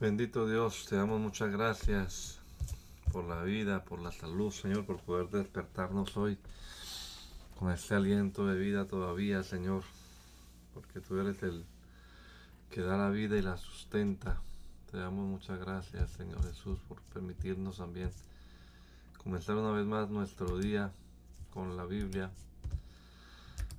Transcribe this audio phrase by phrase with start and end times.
[0.00, 2.38] Bendito Dios, te damos muchas gracias
[3.12, 6.38] por la vida, por la salud, Señor, por poder despertarnos hoy
[7.58, 9.82] con este aliento de vida todavía, Señor,
[10.72, 11.66] porque tú eres el
[12.70, 14.40] que da la vida y la sustenta.
[14.90, 18.10] Te damos muchas gracias, Señor Jesús, por permitirnos también
[19.22, 20.92] comenzar una vez más nuestro día
[21.52, 22.30] con la Biblia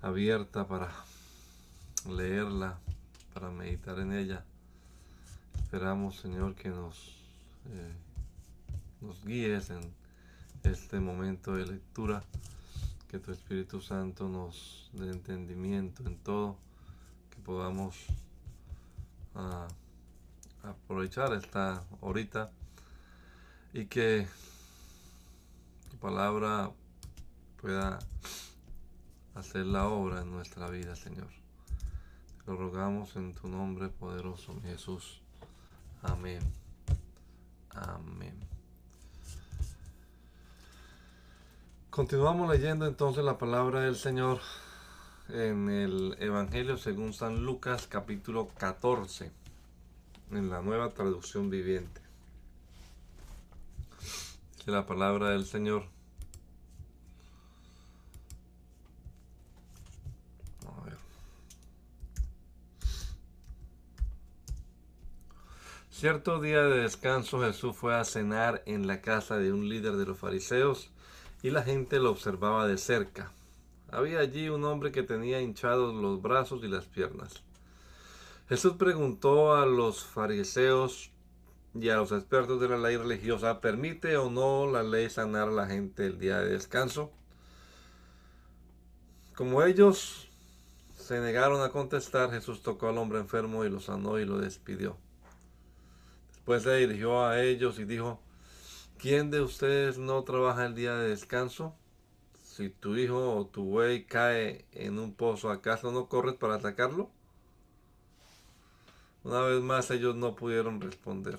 [0.04, 0.92] abierta para
[2.08, 2.78] leerla,
[3.34, 4.46] para meditar en ella
[5.72, 7.16] Esperamos, Señor, que nos,
[7.68, 7.94] eh,
[9.00, 9.80] nos guíes en
[10.64, 12.22] este momento de lectura,
[13.08, 16.58] que tu Espíritu Santo nos dé entendimiento en todo,
[17.30, 17.96] que podamos
[19.34, 19.70] ah,
[20.64, 22.52] aprovechar esta horita
[23.72, 24.28] y que
[25.90, 26.70] tu palabra
[27.62, 27.98] pueda
[29.36, 31.30] hacer la obra en nuestra vida, Señor.
[32.44, 35.21] Te lo rogamos en tu nombre poderoso, mi Jesús.
[36.04, 36.40] Amén.
[37.70, 38.34] Amén.
[41.92, 44.40] Continuamos leyendo entonces la palabra del Señor
[45.30, 49.32] en el Evangelio según San Lucas capítulo 14
[50.32, 52.02] en la nueva traducción viviente.
[54.66, 55.86] La palabra del Señor.
[66.02, 70.08] Cierto día de descanso Jesús fue a cenar en la casa de un líder de
[70.08, 70.90] los fariseos
[71.44, 73.32] y la gente lo observaba de cerca.
[73.92, 77.44] Había allí un hombre que tenía hinchados los brazos y las piernas.
[78.50, 81.12] Jesús preguntó a los fariseos
[81.76, 85.52] y a los expertos de la ley religiosa, ¿permite o no la ley sanar a
[85.52, 87.12] la gente el día de descanso?
[89.36, 90.32] Como ellos
[90.98, 94.98] se negaron a contestar, Jesús tocó al hombre enfermo y lo sanó y lo despidió.
[96.42, 98.20] Después se dirigió a ellos y dijo,
[98.98, 101.76] ¿quién de ustedes no trabaja el día de descanso?
[102.42, 107.12] Si tu hijo o tu buey cae en un pozo, ¿acaso no corres para sacarlo?
[109.24, 111.38] Una vez más ellos no pudieron responder.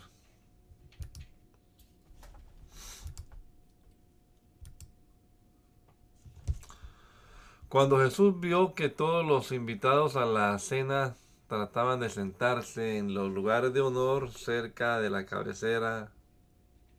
[7.68, 11.16] Cuando Jesús vio que todos los invitados a la cena
[11.52, 16.10] trataban de sentarse en los lugares de honor cerca de la cabecera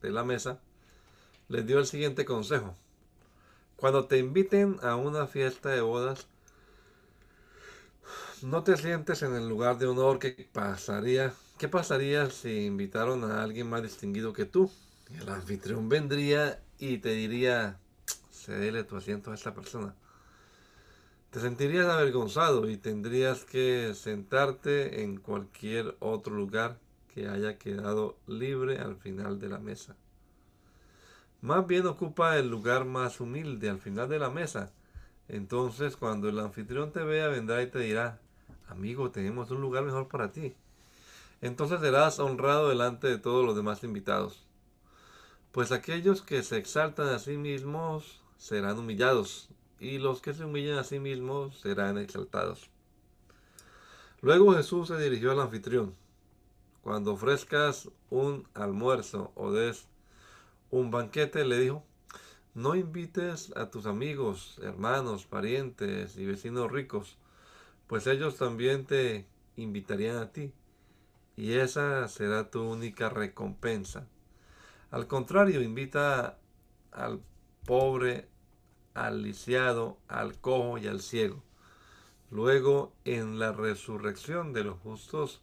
[0.00, 0.60] de la mesa,
[1.48, 2.76] les dio el siguiente consejo.
[3.74, 6.28] Cuando te inviten a una fiesta de bodas,
[8.42, 11.34] no te sientes en el lugar de honor que pasaría.
[11.58, 14.70] ¿Qué pasaría si invitaron a alguien más distinguido que tú?
[15.20, 17.80] El anfitrión vendría y te diría,
[18.30, 19.96] cedele tu asiento a esta persona.
[21.34, 26.78] Te sentirías avergonzado y tendrías que sentarte en cualquier otro lugar
[27.12, 29.96] que haya quedado libre al final de la mesa.
[31.40, 34.70] Más bien ocupa el lugar más humilde al final de la mesa.
[35.26, 38.20] Entonces cuando el anfitrión te vea vendrá y te dirá,
[38.68, 40.54] amigo, tenemos un lugar mejor para ti.
[41.40, 44.46] Entonces serás honrado delante de todos los demás invitados.
[45.50, 49.48] Pues aquellos que se exaltan a sí mismos serán humillados,
[49.78, 52.70] y los que se humillan a sí mismos serán exaltados.
[54.20, 55.94] Luego Jesús se dirigió al anfitrión.
[56.82, 59.86] Cuando ofrezcas un almuerzo o des
[60.70, 61.84] un banquete, le dijo,
[62.54, 67.18] no invites a tus amigos, hermanos, parientes y vecinos ricos,
[67.86, 70.52] pues ellos también te invitarían a ti,
[71.36, 74.06] y esa será tu única recompensa.
[74.90, 76.38] Al contrario, invita
[76.92, 77.20] al
[77.66, 78.28] pobre
[78.94, 81.42] al lisiado, al cojo y al ciego.
[82.30, 85.40] Luego, en la resurrección de los justos,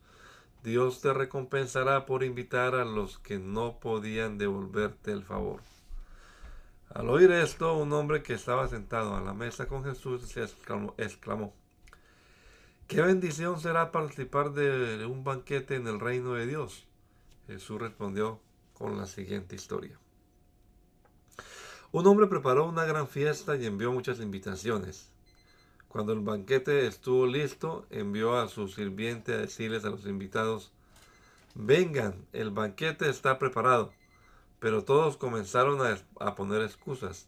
[0.63, 5.62] Dios te recompensará por invitar a los que no podían devolverte el favor.
[6.94, 11.53] Al oír esto, un hombre que estaba sentado a la mesa con Jesús se exclamó,
[12.88, 16.86] ¿qué bendición será participar de un banquete en el reino de Dios?
[17.48, 18.39] Jesús respondió
[18.74, 20.00] con la siguiente historia.
[21.93, 25.09] Un hombre preparó una gran fiesta y envió muchas invitaciones.
[25.89, 30.71] Cuando el banquete estuvo listo, envió a su sirviente a decirles a los invitados,
[31.53, 33.91] vengan, el banquete está preparado.
[34.61, 35.79] Pero todos comenzaron
[36.19, 37.27] a, poner excusas.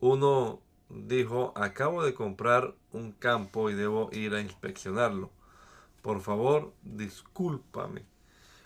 [0.00, 5.28] Uno dijo, acabo de comprar un campo y debo ir a inspeccionarlo.
[6.00, 8.06] Por favor, discúlpame.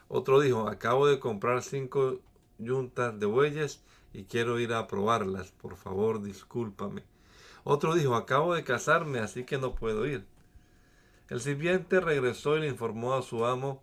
[0.06, 2.20] Otro dijo, acabo de comprar cinco
[2.58, 3.82] yuntas de bueyes
[4.12, 5.52] y quiero ir a probarlas.
[5.52, 7.04] Por favor, discúlpame.
[7.64, 10.26] Otro dijo, acabo de casarme, así que no puedo ir.
[11.28, 13.82] El sirviente regresó y le informó a su amo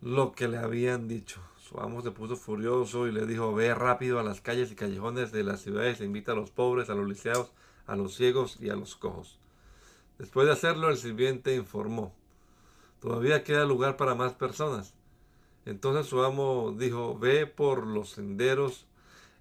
[0.00, 1.40] lo que le habían dicho.
[1.58, 5.32] Su amo se puso furioso y le dijo, ve rápido a las calles y callejones
[5.32, 7.52] de las ciudades e invita a los pobres, a los lisiados,
[7.86, 9.38] a los ciegos y a los cojos.
[10.18, 12.14] Después de hacerlo, el sirviente informó,
[13.00, 14.94] todavía queda lugar para más personas.
[15.66, 18.86] Entonces su amo dijo, ve por los senderos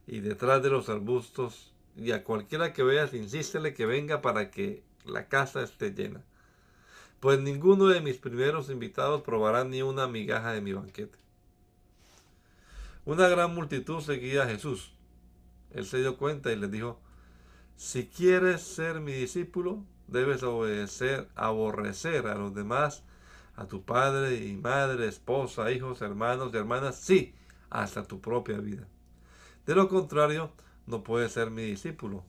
[0.07, 4.83] y detrás de los arbustos y a cualquiera que veas, insístele que venga para que
[5.05, 6.21] la casa esté llena.
[7.19, 11.17] Pues ninguno de mis primeros invitados probará ni una migaja de mi banquete.
[13.05, 14.91] Una gran multitud seguía a Jesús.
[15.71, 16.99] Él se dio cuenta y les dijo,
[17.75, 23.03] si quieres ser mi discípulo, debes obedecer, aborrecer a los demás,
[23.55, 27.33] a tu padre y madre, esposa, hijos, hermanos y hermanas, sí,
[27.69, 28.87] hasta tu propia vida.
[29.65, 30.51] De lo contrario,
[30.85, 32.23] no puedes ser mi discípulo.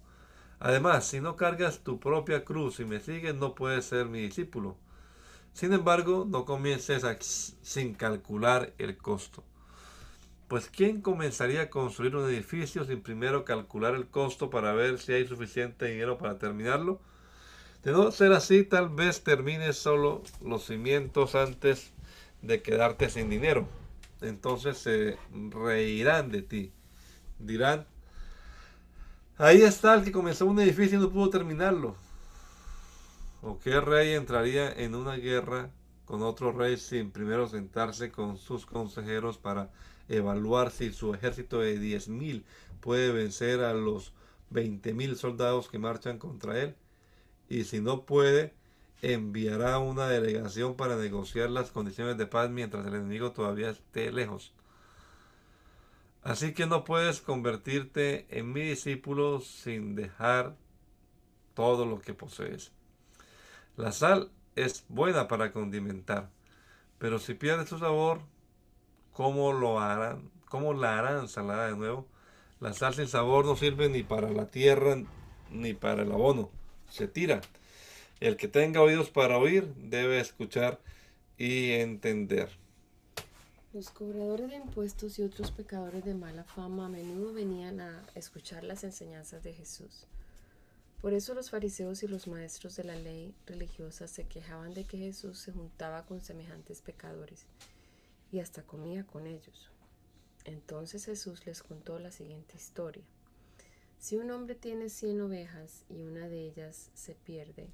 [0.58, 4.76] Además, si no cargas tu propia cruz y me sigues, no puedes ser mi discípulo.
[5.52, 9.42] Sin embargo, no comiences sin calcular el costo.
[10.48, 15.12] Pues ¿quién comenzaría a construir un edificio sin primero calcular el costo para ver si
[15.12, 17.00] hay suficiente dinero para terminarlo?
[17.82, 21.92] De no ser así, tal vez termines solo los cimientos antes
[22.42, 23.66] de quedarte sin dinero.
[24.20, 25.16] Entonces se
[25.50, 26.72] reirán de ti.
[27.38, 27.86] Dirán,
[29.38, 31.94] Ahí está el que comenzó un edificio y no pudo terminarlo.
[33.42, 35.68] ¿O qué rey entraría en una guerra
[36.06, 39.70] con otro rey sin primero sentarse con sus consejeros para
[40.08, 42.44] evaluar si su ejército de 10.000
[42.80, 44.14] puede vencer a los
[44.52, 46.74] 20.000 soldados que marchan contra él?
[47.50, 48.54] Y si no puede,
[49.02, 54.54] enviará una delegación para negociar las condiciones de paz mientras el enemigo todavía esté lejos.
[56.26, 60.56] Así que no puedes convertirte en mi discípulo sin dejar
[61.54, 62.72] todo lo que posees.
[63.76, 66.28] La sal es buena para condimentar,
[66.98, 68.22] pero si pierde su sabor,
[69.12, 70.32] ¿cómo lo harán?
[70.46, 72.08] ¿Cómo la harán salada de nuevo?
[72.58, 74.96] La sal sin sabor no sirve ni para la tierra
[75.52, 76.50] ni para el abono.
[76.90, 77.40] Se tira.
[78.18, 80.80] El que tenga oídos para oír debe escuchar
[81.38, 82.50] y entender.
[83.76, 88.64] Los cobradores de impuestos y otros pecadores de mala fama a menudo venían a escuchar
[88.64, 90.06] las enseñanzas de Jesús.
[91.02, 94.96] Por eso los fariseos y los maestros de la ley religiosa se quejaban de que
[94.96, 97.44] Jesús se juntaba con semejantes pecadores
[98.32, 99.70] y hasta comía con ellos.
[100.46, 103.04] Entonces Jesús les contó la siguiente historia.
[103.98, 107.68] Si un hombre tiene cien ovejas y una de ellas se pierde,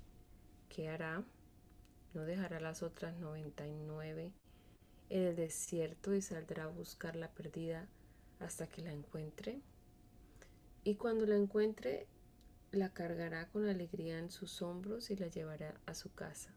[0.69, 1.23] ¿qué hará?
[2.13, 4.33] ¿No dejará las otras noventa y nueve
[5.13, 7.87] el desierto y saldrá a buscar la perdida
[8.41, 9.61] hasta que la encuentre.
[10.85, 12.07] Y cuando la encuentre,
[12.71, 16.51] la cargará con alegría en sus hombros y la llevará a su casa.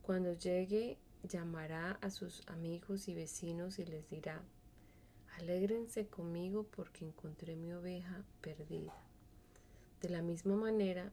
[0.00, 4.42] Cuando llegue, llamará a sus amigos y vecinos y les dirá,
[5.38, 8.94] alégrense conmigo porque encontré mi oveja perdida.
[10.00, 11.12] De la misma manera,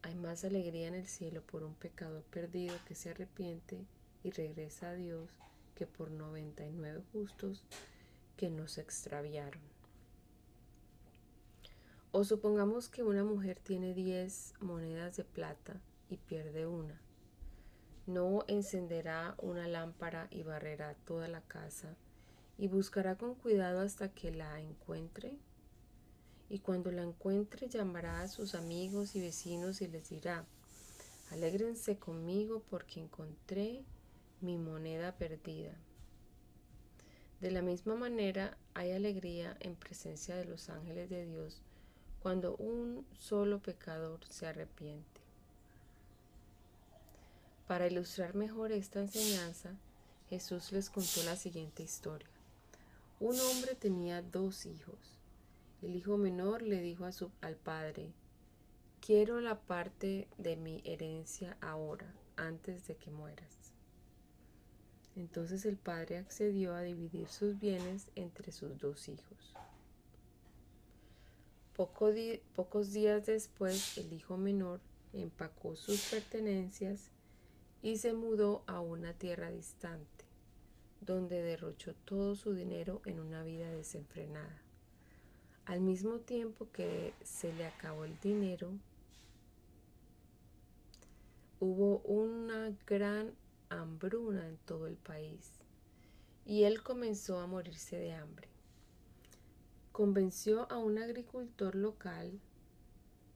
[0.00, 3.84] hay más alegría en el cielo por un pecador perdido que se arrepiente
[4.22, 5.30] y regresa a Dios
[5.74, 7.62] que por 99 justos
[8.36, 9.62] que nos extraviaron.
[12.12, 17.00] O supongamos que una mujer tiene 10 monedas de plata y pierde una.
[18.06, 21.94] No encenderá una lámpara y barrerá toda la casa
[22.56, 25.36] y buscará con cuidado hasta que la encuentre.
[26.48, 30.46] Y cuando la encuentre llamará a sus amigos y vecinos y les dirá,
[31.30, 33.84] alégrense conmigo porque encontré
[34.40, 35.74] mi moneda perdida.
[37.40, 41.60] De la misma manera hay alegría en presencia de los ángeles de Dios
[42.22, 45.20] cuando un solo pecador se arrepiente.
[47.66, 49.70] Para ilustrar mejor esta enseñanza,
[50.30, 52.28] Jesús les contó la siguiente historia.
[53.20, 55.18] Un hombre tenía dos hijos.
[55.82, 57.06] El hijo menor le dijo
[57.40, 58.12] al padre,
[59.00, 63.65] quiero la parte de mi herencia ahora, antes de que mueras.
[65.16, 69.54] Entonces el padre accedió a dividir sus bienes entre sus dos hijos.
[71.74, 74.80] pocos días después, el hijo menor
[75.14, 77.10] empacó sus pertenencias
[77.82, 80.24] y se mudó a una tierra distante,
[81.00, 84.60] donde derrochó todo su dinero en una vida desenfrenada.
[85.64, 88.70] Al mismo tiempo que se le acabó el dinero,
[91.58, 93.32] hubo una gran
[93.68, 95.52] hambruna en todo el país
[96.44, 98.48] y él comenzó a morirse de hambre.
[99.92, 102.40] Convenció a un agricultor local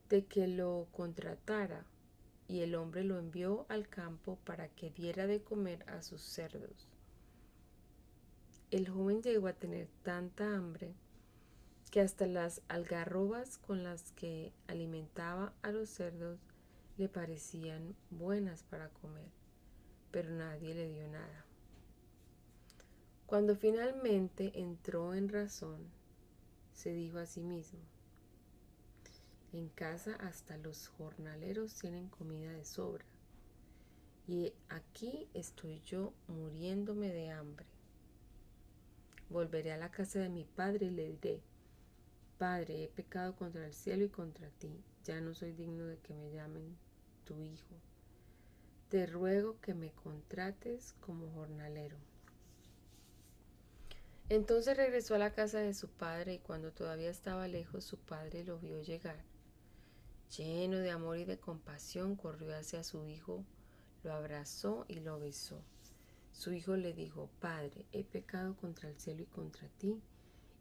[0.09, 1.85] de que lo contratara
[2.49, 6.89] y el hombre lo envió al campo para que diera de comer a sus cerdos.
[8.71, 10.95] El joven llegó a tener tanta hambre
[11.91, 16.39] que hasta las algarrobas con las que alimentaba a los cerdos
[16.97, 19.31] le parecían buenas para comer,
[20.11, 21.45] pero nadie le dio nada.
[23.26, 25.88] Cuando finalmente entró en razón,
[26.73, 27.79] se dijo a sí mismo,
[29.52, 33.05] en casa hasta los jornaleros tienen comida de sobra,
[34.26, 37.67] y aquí estoy yo muriéndome de hambre.
[39.29, 41.43] Volveré a la casa de mi padre y le diré,
[42.38, 46.14] Padre, he pecado contra el cielo y contra ti, ya no soy digno de que
[46.14, 46.76] me llamen
[47.25, 47.75] tu hijo.
[48.90, 51.97] Te ruego que me contrates como jornalero.
[54.28, 58.42] Entonces regresó a la casa de su padre y cuando todavía estaba lejos su padre
[58.42, 59.23] lo vio llegar.
[60.37, 63.44] Lleno de amor y de compasión corrió hacia su hijo,
[64.02, 65.62] lo abrazó y lo besó.
[66.32, 70.02] Su hijo le dijo, Padre, he pecado contra el cielo y contra ti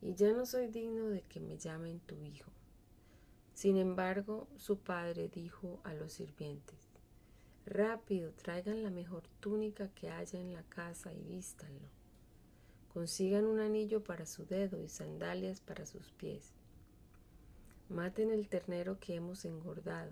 [0.01, 2.51] y ya no soy digno de que me llamen tu hijo.
[3.55, 6.88] Sin embargo, su padre dijo a los sirvientes,
[7.69, 11.87] Rápido, traigan la mejor túnica que haya en la casa y vístanlo.
[12.91, 16.51] Consigan un anillo para su dedo y sandalias para sus pies.
[17.87, 20.11] Maten el ternero que hemos engordado.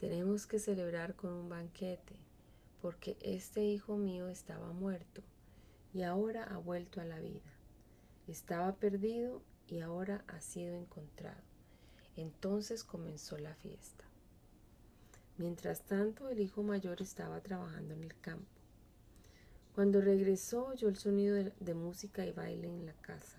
[0.00, 2.16] Tenemos que celebrar con un banquete,
[2.80, 5.22] porque este hijo mío estaba muerto
[5.92, 7.52] y ahora ha vuelto a la vida.
[8.26, 11.42] Estaba perdido y ahora ha sido encontrado.
[12.16, 14.11] Entonces comenzó la fiesta.
[15.38, 18.46] Mientras tanto, el hijo mayor estaba trabajando en el campo.
[19.74, 23.38] Cuando regresó, oyó el sonido de, música y baile en la casa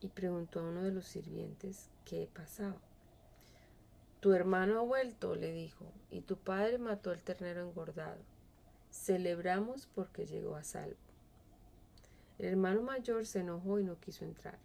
[0.00, 2.80] y preguntó a uno de los sirvientes qué pasaba.
[4.20, 8.22] Tu hermano ha vuelto, le dijo, y tu padre mató al ternero engordado.
[8.90, 10.96] Celebramos porque llegó a salvo.
[12.38, 14.58] El hermano mayor se enojó y no quiso entrar.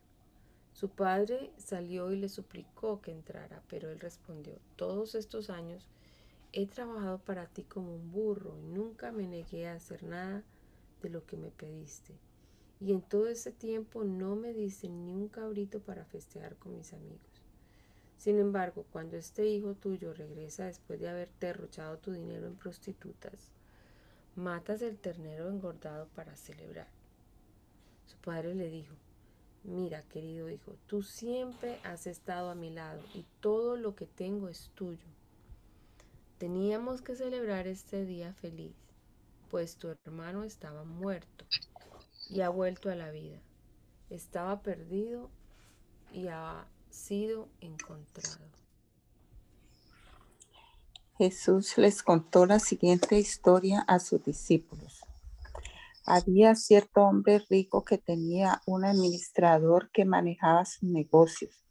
[0.73, 5.87] Su padre salió y le suplicó que entrara, pero él respondió, todos estos años
[6.53, 10.43] he trabajado para ti como un burro y nunca me negué a hacer nada
[11.01, 12.13] de lo que me pediste.
[12.79, 16.93] Y en todo ese tiempo no me diste ni un cabrito para festejar con mis
[16.93, 17.43] amigos.
[18.17, 23.51] Sin embargo, cuando este hijo tuyo regresa después de haber derrochado tu dinero en prostitutas,
[24.35, 26.87] matas el ternero engordado para celebrar.
[28.05, 28.95] Su padre le dijo,
[29.63, 34.49] mira querido hijo, tú siempre has estado a mi lado y todo lo que tengo
[34.49, 35.05] es tuyo.
[36.37, 38.73] Teníamos que celebrar este día feliz,
[39.49, 41.45] pues tu hermano estaba muerto
[42.29, 43.39] y ha vuelto a la vida.
[44.09, 45.29] Estaba perdido
[46.11, 48.51] y ha sido encontrado.
[51.17, 55.01] Jesús les contó la siguiente historia a sus discípulos.
[56.05, 61.63] Había cierto hombre rico que tenía un administrador que manejaba sus negocios.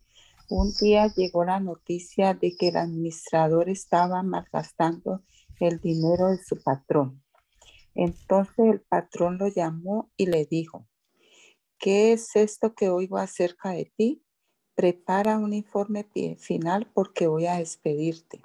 [0.48, 5.22] Un día llegó la noticia de que el administrador estaba malgastando
[5.58, 7.22] el dinero de su patrón.
[7.94, 10.88] Entonces el patrón lo llamó y le dijo,
[11.78, 14.24] ¿qué es esto que oigo acerca de ti?
[14.74, 16.06] Prepara un informe
[16.38, 18.40] final porque voy a despedirte.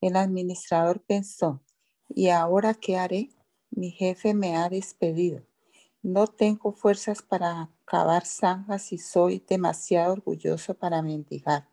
[0.00, 1.62] El administrador pensó,
[2.08, 3.30] ¿y ahora qué haré?
[3.76, 5.42] Mi jefe me ha despedido.
[6.00, 11.68] No tengo fuerzas para cavar zanjas y soy demasiado orgulloso para mendigar.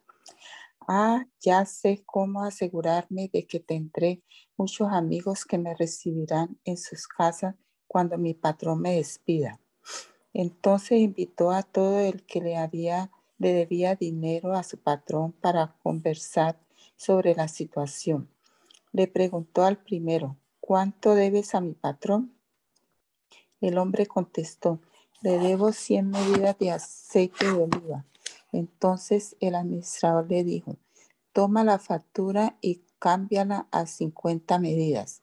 [0.88, 4.24] Ah, ya sé cómo asegurarme de que tendré
[4.58, 7.53] muchos amigos que me recibirán en sus casas
[7.88, 9.60] cuando mi patrón me despida.
[10.34, 15.75] Entonces invitó a todo el que le había le debía dinero a su patrón para
[15.81, 16.60] conversar
[16.96, 18.29] sobre la situación.
[18.91, 22.34] Le preguntó al primero, ¿cuánto debes a mi patrón?
[23.60, 24.80] El hombre contestó,
[25.22, 28.06] le debo 100 medidas de aceite de oliva.
[28.51, 30.77] Entonces el administrador le dijo,
[31.34, 35.22] toma la factura y cámbiala a 50 medidas.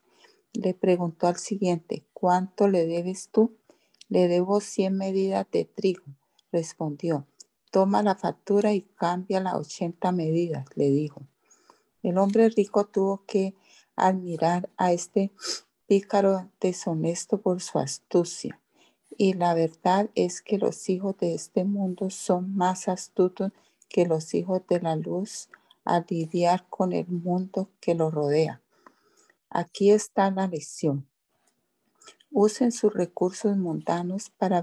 [0.52, 3.57] Le preguntó al siguiente, ¿cuánto le debes tú?
[4.09, 6.04] Le debo 100 medidas de trigo,
[6.52, 7.26] respondió.
[7.71, 11.23] Toma la factura y cambia a 80 medidas, le dijo.
[12.02, 13.54] El hombre rico tuvo que
[13.99, 15.33] admirar a este
[15.87, 18.61] pícaro deshonesto por su astucia.
[19.17, 23.52] Y la verdad es que los hijos de este mundo son más astutos
[23.88, 25.49] que los hijos de la luz
[25.85, 28.62] a lidiar con el mundo que lo rodea.
[29.50, 31.09] Aquí está la lección.
[32.31, 34.62] Usen sus recursos mundanos para,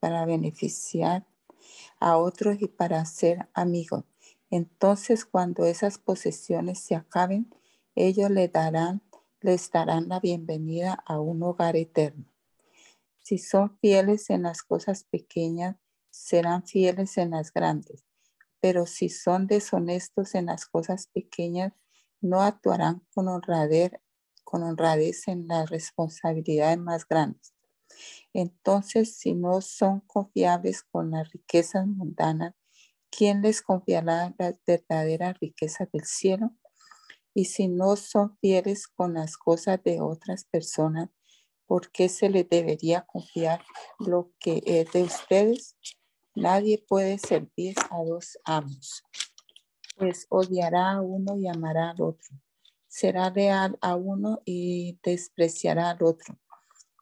[0.00, 1.26] para beneficiar
[2.00, 4.04] a otros y para ser amigos.
[4.50, 7.52] Entonces, cuando esas posesiones se acaben,
[7.94, 9.02] ellos le darán,
[9.40, 12.24] les darán la bienvenida a un hogar eterno.
[13.18, 15.76] Si son fieles en las cosas pequeñas,
[16.10, 18.04] serán fieles en las grandes.
[18.60, 21.72] Pero si son deshonestos en las cosas pequeñas,
[22.20, 23.92] no actuarán con honradez,
[24.44, 27.54] con honradez en las responsabilidades más grandes.
[28.32, 32.54] Entonces, si no son confiables con las riquezas mundanas,
[33.10, 36.52] ¿quién les confiará las verdaderas riquezas del cielo?
[37.34, 41.08] Y si no son fieles con las cosas de otras personas,
[41.66, 43.64] ¿por qué se les debería confiar
[43.98, 45.76] lo que es de ustedes?
[46.34, 49.02] Nadie puede servir a dos amos,
[49.96, 52.36] pues odiará a uno y amará al otro.
[52.88, 56.38] Será leal a uno y despreciará al otro.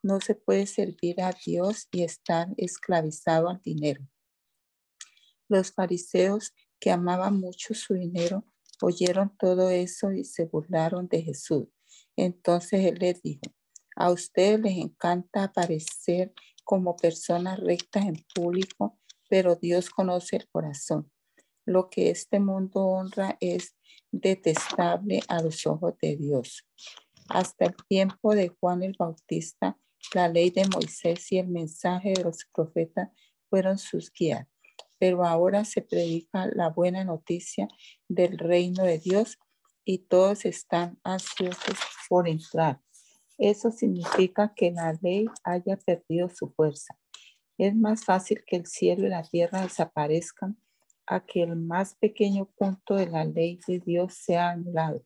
[0.03, 4.07] No se puede servir a Dios y estar esclavizado al dinero.
[5.47, 8.45] Los fariseos que amaban mucho su dinero
[8.83, 11.67] oyeron todo eso y se burlaron de Jesús.
[12.15, 13.41] Entonces él les dijo,
[13.95, 18.97] a ustedes les encanta aparecer como personas rectas en público
[19.31, 21.09] pero Dios conoce el corazón.
[21.65, 23.77] Lo que este mundo honra es
[24.11, 26.67] detestable a los ojos de Dios.
[27.29, 29.79] Hasta el tiempo de Juan el Bautista,
[30.13, 33.07] la ley de Moisés y el mensaje de los profetas
[33.49, 34.49] fueron sus guías.
[35.01, 37.67] Pero ahora se predica la buena noticia
[38.07, 39.39] del reino de Dios
[39.83, 42.79] y todos están ansiosos por entrar.
[43.39, 46.99] Eso significa que la ley haya perdido su fuerza.
[47.57, 50.61] Es más fácil que el cielo y la tierra desaparezcan
[51.07, 55.03] a que el más pequeño punto de la ley de Dios sea anulado.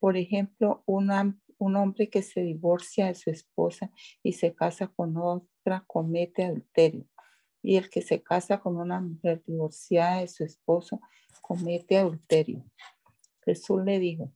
[0.00, 3.90] Por ejemplo, un hombre que se divorcia de su esposa
[4.22, 7.06] y se casa con otra comete adulterio.
[7.64, 11.00] Y el que se casa con una mujer divorciada de su esposo
[11.40, 12.62] comete adulterio.
[13.44, 14.32] Jesús le dijo,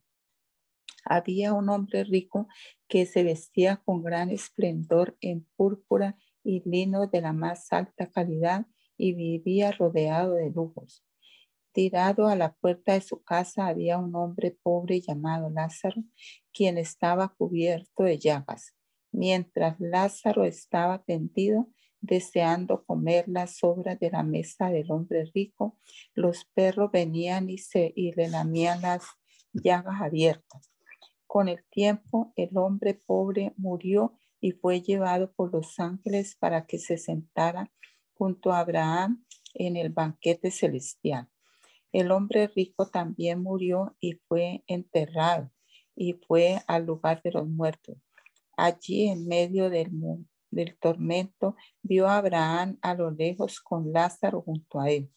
[1.04, 2.48] había un hombre rico
[2.88, 8.66] que se vestía con gran esplendor en púrpura y lino de la más alta calidad
[8.96, 11.04] y vivía rodeado de lujos.
[11.72, 16.02] Tirado a la puerta de su casa había un hombre pobre llamado Lázaro,
[16.52, 18.74] quien estaba cubierto de llagas.
[19.12, 21.68] Mientras Lázaro estaba tendido,
[22.00, 25.76] deseando comer las sobras de la mesa del hombre rico,
[26.14, 29.04] los perros venían y, se, le lamían las
[29.52, 30.70] llagas abiertas.
[31.26, 36.78] Con el tiempo, el hombre pobre murió y fue llevado por los ángeles para que
[36.78, 37.70] se sentara
[38.14, 41.28] junto a Abraham en el banquete celestial.
[41.92, 45.50] El hombre rico también murió y fue enterrado
[45.94, 47.96] y fue al lugar de los muertos.
[48.56, 49.90] Allí en medio del,
[50.50, 55.10] del tormento vio a Abraham a lo lejos con Lázaro junto a él.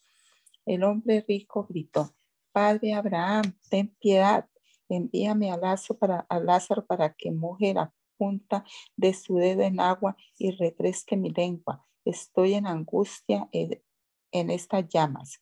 [0.65, 2.13] El hombre rico gritó,
[2.51, 4.47] Padre Abraham, ten piedad,
[4.89, 8.63] envíame a Lázaro para, a Lázaro para que moje la punta
[8.95, 11.85] de su dedo en agua y refresque mi lengua.
[12.05, 15.41] Estoy en angustia en estas llamas.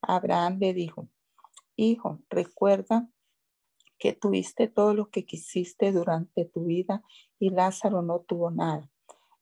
[0.00, 1.08] Abraham le dijo,
[1.76, 3.08] Hijo, recuerda
[3.98, 7.02] que tuviste todo lo que quisiste durante tu vida
[7.38, 8.91] y Lázaro no tuvo nada.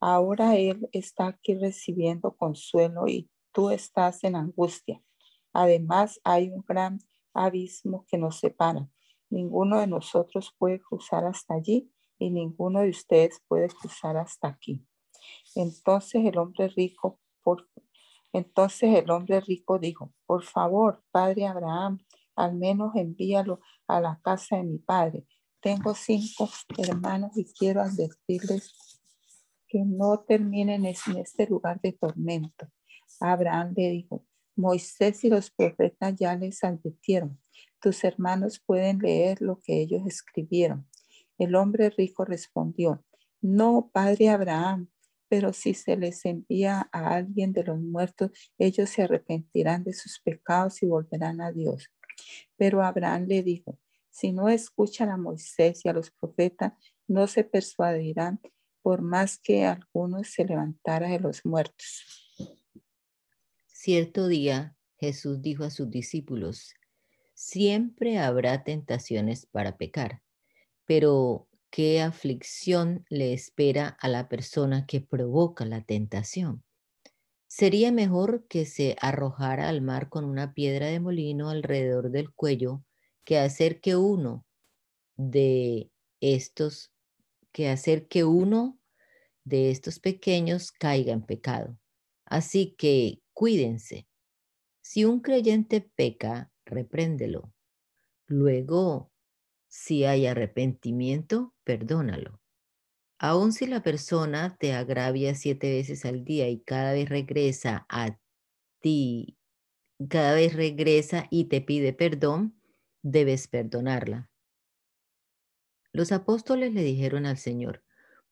[0.00, 5.02] Ahora él está aquí recibiendo consuelo y tú estás en angustia.
[5.52, 7.00] Además, hay un gran
[7.34, 8.88] abismo que nos separa.
[9.28, 14.84] Ninguno de nosotros puede cruzar hasta allí y ninguno de ustedes puede cruzar hasta aquí.
[15.54, 17.20] Entonces el hombre rico,
[18.32, 21.98] entonces el hombre rico dijo, por favor, padre Abraham,
[22.36, 25.26] al menos envíalo a la casa de mi padre.
[25.60, 28.89] Tengo cinco hermanos y quiero advertirles
[29.70, 32.68] que no terminen en este lugar de tormento.
[33.20, 37.40] Abraham le dijo, Moisés y los profetas ya les advirtieron.
[37.80, 40.88] Tus hermanos pueden leer lo que ellos escribieron.
[41.38, 43.04] El hombre rico respondió,
[43.40, 44.90] no, padre Abraham,
[45.28, 50.20] pero si se les envía a alguien de los muertos, ellos se arrepentirán de sus
[50.20, 51.88] pecados y volverán a Dios.
[52.56, 53.78] Pero Abraham le dijo,
[54.10, 56.72] si no escuchan a Moisés y a los profetas,
[57.06, 58.40] no se persuadirán
[58.82, 62.30] por más que algunos se levantara de los muertos.
[63.66, 66.74] Cierto día Jesús dijo a sus discípulos,
[67.34, 70.22] siempre habrá tentaciones para pecar,
[70.84, 76.62] pero ¿qué aflicción le espera a la persona que provoca la tentación?
[77.46, 82.84] Sería mejor que se arrojara al mar con una piedra de molino alrededor del cuello
[83.24, 84.44] que hacer que uno
[85.16, 85.90] de
[86.20, 86.89] estos,
[87.52, 88.78] que hacer que uno
[89.44, 91.78] de estos pequeños caiga en pecado.
[92.26, 94.08] Así que cuídense.
[94.82, 97.52] Si un creyente peca, repréndelo.
[98.26, 99.12] Luego,
[99.68, 102.40] si hay arrepentimiento, perdónalo.
[103.18, 108.18] Aun si la persona te agravia siete veces al día y cada vez regresa a
[108.80, 109.38] ti,
[110.08, 112.60] cada vez regresa y te pide perdón,
[113.02, 114.29] debes perdonarla.
[115.92, 117.82] Los apóstoles le dijeron al Señor,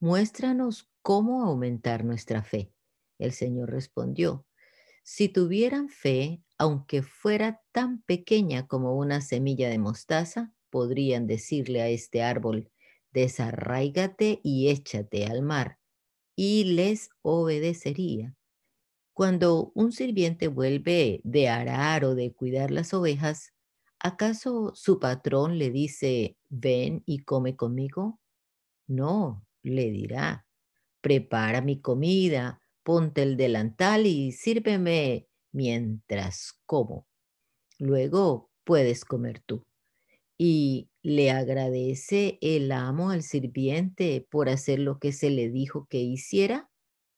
[0.01, 2.73] muéstranos cómo aumentar nuestra fe.
[3.19, 4.47] El Señor respondió,
[5.03, 11.89] si tuvieran fe, aunque fuera tan pequeña como una semilla de mostaza, podrían decirle a
[11.89, 12.71] este árbol,
[13.13, 15.79] desarráigate y échate al mar,
[16.37, 18.37] y les obedecería.
[19.15, 23.53] Cuando un sirviente vuelve de arar o de cuidar las ovejas,
[24.01, 28.21] ¿acaso su patrón le dice, ven y come conmigo?
[28.87, 30.47] No, le dirá,
[31.01, 37.07] prepara mi comida, ponte el delantal y sírveme mientras como.
[37.79, 39.65] Luego puedes comer tú.
[40.37, 45.99] Y le agradece el amo al sirviente por hacer lo que se le dijo que
[45.99, 46.71] hiciera.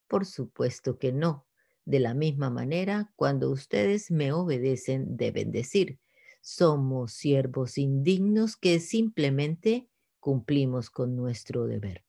[0.08, 1.46] Por supuesto que no.
[1.84, 5.98] De la misma manera, cuando ustedes me obedecen, deben decir,
[6.40, 12.04] somos siervos indignos que simplemente cumplimos con nuestro deber.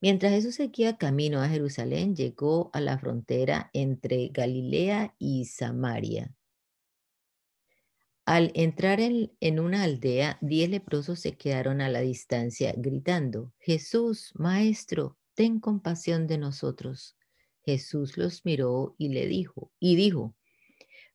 [0.00, 6.34] Mientras Jesús seguía camino a Jerusalén, llegó a la frontera entre Galilea y Samaria.
[8.24, 14.32] Al entrar en, en, una aldea, diez leprosos se quedaron a la distancia, gritando, Jesús,
[14.34, 17.16] Maestro, ten compasión de nosotros.
[17.64, 20.34] Jesús los miró y le dijo, y dijo,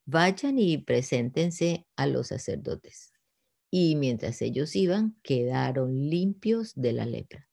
[0.07, 3.11] vayan y preséntense a los sacerdotes.
[3.69, 7.49] Y mientras ellos iban, quedaron limpios de la lepra.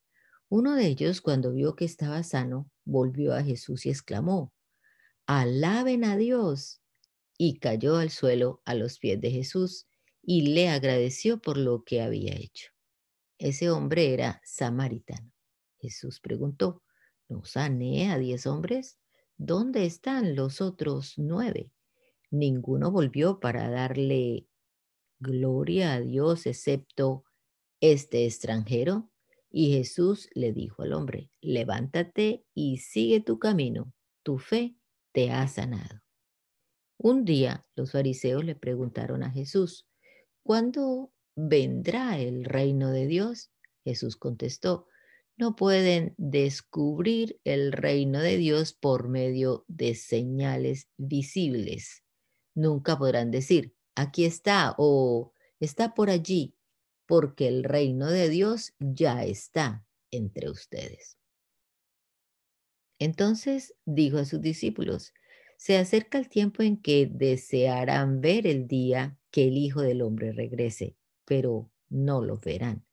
[0.48, 4.52] Uno de ellos, cuando vio que estaba sano, volvió a Jesús y exclamó,
[5.26, 6.80] alaben a Dios.
[7.36, 9.88] Y cayó al suelo a los pies de Jesús
[10.22, 12.70] y le agradeció por lo que había hecho.
[13.38, 15.32] Ese hombre era samaritano.
[15.80, 16.84] Jesús preguntó,
[17.28, 19.00] ¿no sané a diez hombres?
[19.36, 21.73] ¿Dónde están los otros nueve?
[22.34, 24.48] Ninguno volvió para darle
[25.20, 27.22] gloria a Dios excepto
[27.80, 29.08] este extranjero.
[29.52, 33.92] Y Jesús le dijo al hombre, levántate y sigue tu camino,
[34.24, 34.74] tu fe
[35.12, 36.02] te ha sanado.
[36.98, 39.86] Un día los fariseos le preguntaron a Jesús,
[40.42, 43.52] ¿cuándo vendrá el reino de Dios?
[43.84, 44.88] Jesús contestó,
[45.36, 52.03] no pueden descubrir el reino de Dios por medio de señales visibles.
[52.54, 56.54] Nunca podrán decir, aquí está o está por allí,
[57.06, 61.18] porque el reino de Dios ya está entre ustedes.
[62.98, 65.12] Entonces dijo a sus discípulos,
[65.56, 70.32] se acerca el tiempo en que desearán ver el día que el Hijo del Hombre
[70.32, 72.84] regrese, pero no lo verán.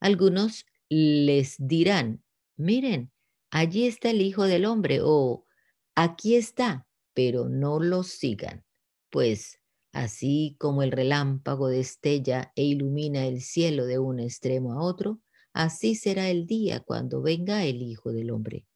[0.00, 2.22] Algunos les dirán,
[2.56, 3.10] miren,
[3.50, 5.46] allí está el Hijo del Hombre o
[5.94, 8.65] aquí está, pero no lo sigan,
[9.10, 9.58] pues
[9.96, 15.22] Así como el relámpago destella e ilumina el cielo de un extremo a otro,
[15.54, 18.66] así será el día cuando venga el Hijo del Hombre.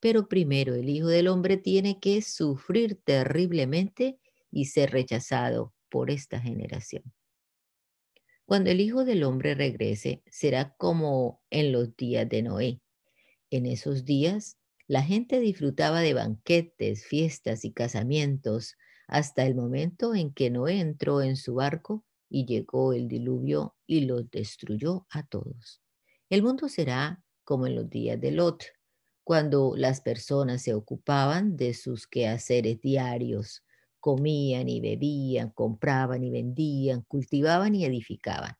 [0.00, 4.18] Pero primero el Hijo del Hombre tiene que sufrir terriblemente
[4.50, 7.02] y ser rechazado por esta generación.
[8.46, 12.80] Cuando el Hijo del Hombre regrese, será como en los días de Noé.
[13.50, 18.78] En esos días, la gente disfrutaba de banquetes, fiestas y casamientos,
[19.12, 24.06] hasta el momento en que Noé entró en su barco y llegó el diluvio y
[24.06, 25.82] los destruyó a todos.
[26.30, 28.64] El mundo será como en los días de Lot,
[29.22, 33.62] cuando las personas se ocupaban de sus quehaceres diarios,
[34.00, 38.56] comían y bebían, compraban y vendían, cultivaban y edificaban,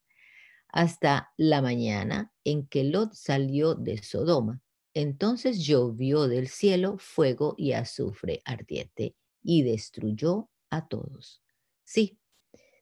[0.68, 4.60] hasta la mañana en que Lot salió de Sodoma.
[4.92, 11.42] Entonces llovió del cielo fuego y azufre ardiente y destruyó a todos.
[11.84, 12.18] Sí,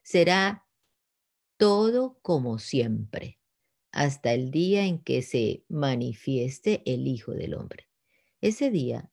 [0.03, 0.65] será
[1.57, 3.39] todo como siempre,
[3.91, 7.87] hasta el día en que se manifieste el Hijo del Hombre.
[8.41, 9.11] Ese día,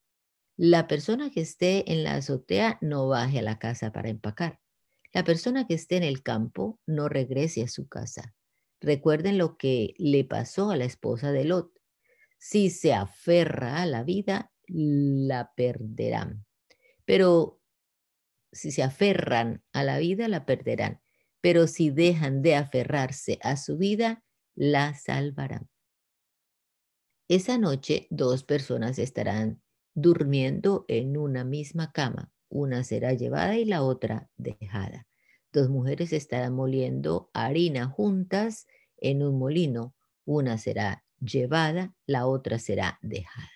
[0.57, 4.59] La persona que esté en la azotea no baje a la casa para empacar.
[5.13, 8.35] La persona que esté en el campo no regrese a su casa.
[8.81, 11.71] Recuerden lo que le pasó a la esposa de Lot.
[12.37, 16.45] Si se aferra a la vida, la perderán.
[17.09, 17.59] Pero
[18.51, 21.01] si se aferran a la vida, la perderán.
[21.41, 25.71] Pero si dejan de aferrarse a su vida, la salvarán.
[27.27, 29.59] Esa noche dos personas estarán
[29.95, 32.31] durmiendo en una misma cama.
[32.47, 35.07] Una será llevada y la otra dejada.
[35.51, 38.67] Dos mujeres estarán moliendo harina juntas
[38.97, 39.95] en un molino.
[40.25, 43.49] Una será llevada, la otra será dejada.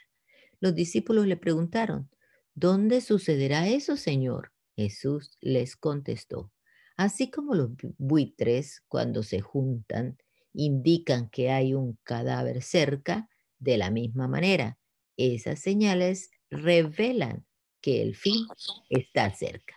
[0.60, 2.10] Los discípulos le preguntaron,
[2.56, 4.52] ¿dónde sucederá eso, Señor?
[4.76, 6.52] Jesús les contestó,
[6.98, 10.18] así como los buitres cuando se juntan
[10.54, 14.78] indican que hay un cadáver cerca, de la misma manera,
[15.16, 17.46] esas señales revelan
[17.82, 18.46] que el fin
[18.90, 19.76] está cerca.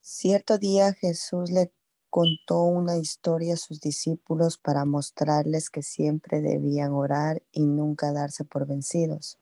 [0.00, 1.72] Cierto día Jesús le
[2.10, 8.44] contó una historia a sus discípulos para mostrarles que siempre debían orar y nunca darse
[8.44, 9.38] por vencidos.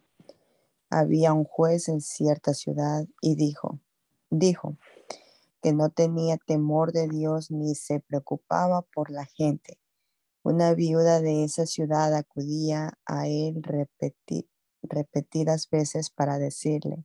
[0.90, 3.80] Había un juez en cierta ciudad y dijo,
[4.30, 4.76] dijo
[5.60, 9.80] que no tenía temor de Dios ni se preocupaba por la gente.
[10.44, 13.64] Una viuda de esa ciudad acudía a él
[14.82, 17.04] repetidas veces para decirle,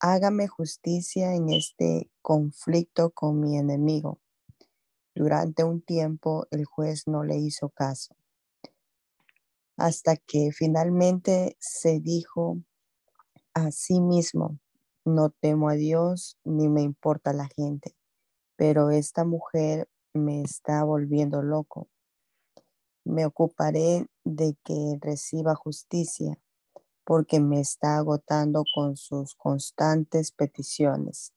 [0.00, 4.18] hágame justicia en este conflicto con mi enemigo.
[5.14, 8.16] Durante un tiempo el juez no le hizo caso,
[9.76, 12.58] hasta que finalmente se dijo
[13.54, 14.58] a sí mismo,
[15.04, 17.96] no temo a Dios ni me importa la gente,
[18.56, 21.88] pero esta mujer me está volviendo loco.
[23.04, 26.38] Me ocuparé de que reciba justicia
[27.04, 31.32] porque me está agotando con sus constantes peticiones.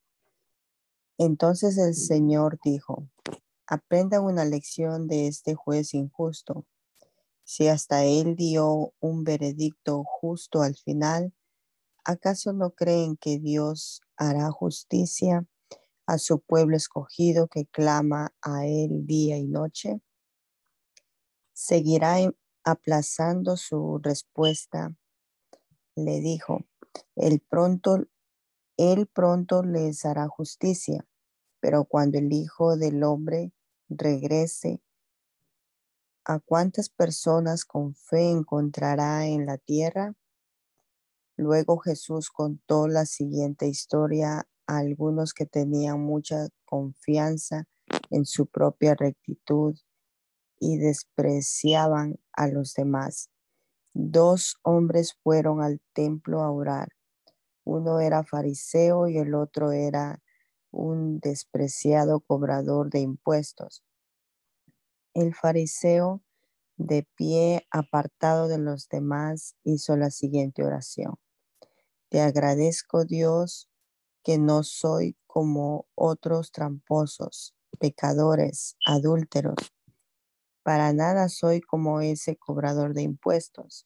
[1.17, 3.07] Entonces el Señor dijo,
[3.65, 6.65] aprenda una lección de este juez injusto.
[7.45, 11.31] Si hasta él dio un veredicto justo al final,
[12.03, 15.45] ¿acaso no creen que Dios hará justicia
[16.07, 20.01] a su pueblo escogido que clama a él día y noche?
[21.53, 22.17] ¿Seguirá
[22.63, 24.95] aplazando su respuesta
[25.95, 26.65] le dijo,
[27.15, 28.05] el pronto,
[28.77, 31.07] él pronto les hará justicia,
[31.59, 33.53] pero cuando el Hijo del Hombre
[33.87, 34.81] regrese,
[36.25, 40.15] ¿a cuántas personas con fe encontrará en la tierra?
[41.37, 47.65] Luego Jesús contó la siguiente historia a algunos que tenían mucha confianza
[48.09, 49.75] en su propia rectitud
[50.59, 53.29] y despreciaban a los demás.
[53.93, 56.89] Dos hombres fueron al templo a orar.
[57.63, 60.21] Uno era fariseo y el otro era
[60.71, 63.83] un despreciado cobrador de impuestos.
[65.15, 66.21] El fariseo,
[66.77, 71.15] de pie apartado de los demás, hizo la siguiente oración.
[72.09, 73.67] Te agradezco, Dios,
[74.23, 79.55] que no soy como otros tramposos, pecadores, adúlteros
[80.65, 83.85] para nada soy como ese cobrador de impuestos.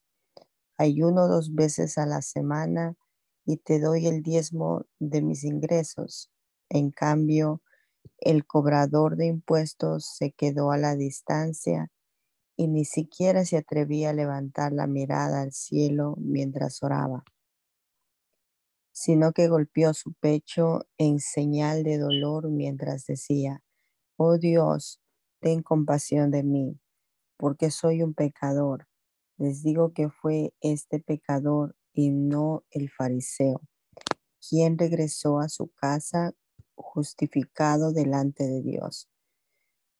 [0.78, 2.96] Ayuno dos veces a la semana
[3.44, 6.30] y te doy el diezmo de mis ingresos.
[6.70, 7.60] En cambio,
[8.18, 11.90] el cobrador de impuestos se quedó a la distancia
[12.56, 17.24] y ni siquiera se atrevía a levantar la mirada al cielo mientras oraba,
[18.92, 23.62] sino que golpeó su pecho en señal de dolor mientras decía,
[24.16, 25.00] oh Dios,
[25.40, 26.78] ten compasión de mí,
[27.38, 28.86] porque soy un pecador.
[29.38, 33.62] Les digo que fue este pecador y no el fariseo,
[34.46, 36.34] quien regresó a su casa
[36.82, 39.08] justificado delante de Dios.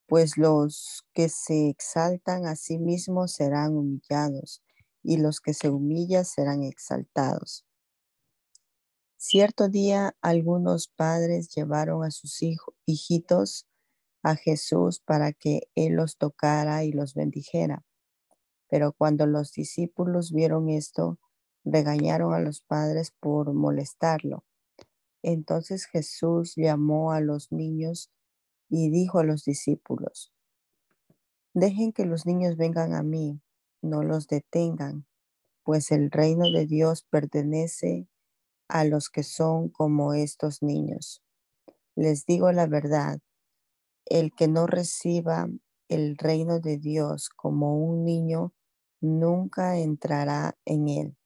[0.07, 4.63] Pues los que se exaltan a sí mismos serán humillados,
[5.03, 7.65] y los que se humillan serán exaltados.
[9.17, 13.67] Cierto día algunos padres llevaron a sus hijos, hijitos
[14.23, 17.85] a Jesús para que Él los tocara y los bendijera.
[18.69, 21.19] Pero cuando los discípulos vieron esto,
[21.65, 24.45] regañaron a los padres por molestarlo.
[25.23, 28.11] Entonces Jesús llamó a los niños
[28.69, 30.33] y dijo a los discípulos,
[31.55, 33.41] dejen que los niños vengan a mí,
[33.83, 35.07] no los detengan,
[35.65, 38.09] pues el reino de Dios pertenece
[38.69, 41.23] a los que son como estos niños.
[41.97, 43.21] Les digo la verdad,
[44.07, 45.49] el que no reciba
[45.89, 48.55] el reino de Dios como un niño
[49.01, 51.17] nunca entrará en él.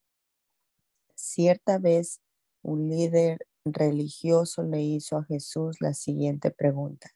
[1.15, 2.21] Cierta vez
[2.63, 7.11] un líder religioso le hizo a Jesús la siguiente pregunta.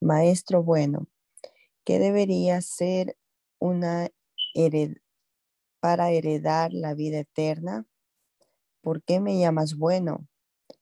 [0.00, 1.06] Maestro bueno,
[1.84, 3.16] ¿qué debería ser
[3.58, 4.08] una
[5.80, 7.86] para heredar la vida eterna?
[8.82, 10.26] ¿Por qué me llamas bueno?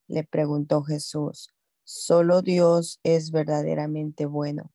[0.07, 1.49] Le preguntó Jesús.
[1.85, 4.73] Solo Dios es verdaderamente bueno.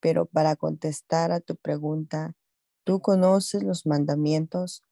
[0.00, 2.34] Pero para contestar a tu pregunta,
[2.84, 4.82] tú conoces los mandamientos.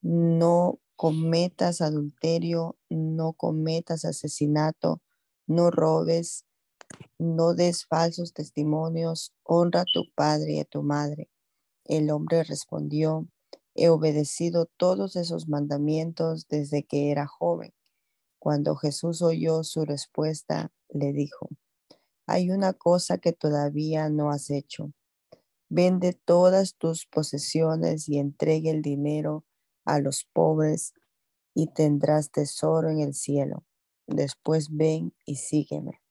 [0.00, 5.02] No cometas adulterio, no cometas asesinato,
[5.46, 6.44] no robes,
[7.18, 11.30] no des falsos testimonios, honra a tu padre y a tu madre.
[11.84, 13.28] El hombre respondió,
[13.74, 17.72] he obedecido todos esos mandamientos desde que era joven.
[18.38, 21.48] Cuando Jesús oyó su respuesta, le dijo,
[22.26, 24.92] hay una cosa que todavía no has hecho.
[25.68, 29.44] Vende todas tus posesiones y entregue el dinero
[29.84, 30.94] a los pobres
[31.54, 33.64] y tendrás tesoro en el cielo.
[34.06, 36.02] Después ven y sígueme.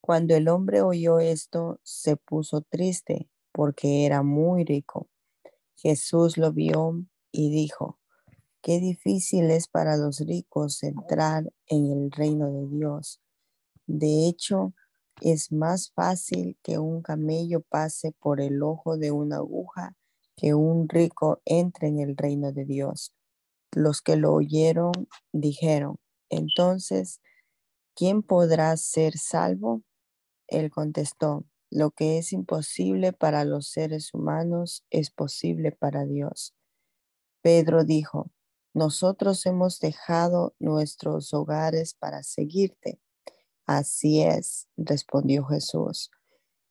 [0.00, 5.08] Cuando el hombre oyó esto, se puso triste porque era muy rico.
[5.76, 7.98] Jesús lo vio y dijo,
[8.62, 13.20] qué difícil es para los ricos entrar en el reino de Dios.
[13.86, 14.74] De hecho,
[15.20, 19.96] es más fácil que un camello pase por el ojo de una aguja
[20.36, 23.12] que un rico entre en el reino de Dios.
[23.74, 24.92] Los que lo oyeron
[25.32, 25.96] dijeron,
[26.28, 27.20] entonces,
[27.94, 29.82] ¿quién podrá ser salvo?
[30.48, 36.54] Él contestó, lo que es imposible para los seres humanos es posible para Dios.
[37.40, 38.30] Pedro dijo,
[38.74, 43.00] nosotros hemos dejado nuestros hogares para seguirte.
[43.66, 46.10] Así es, respondió Jesús.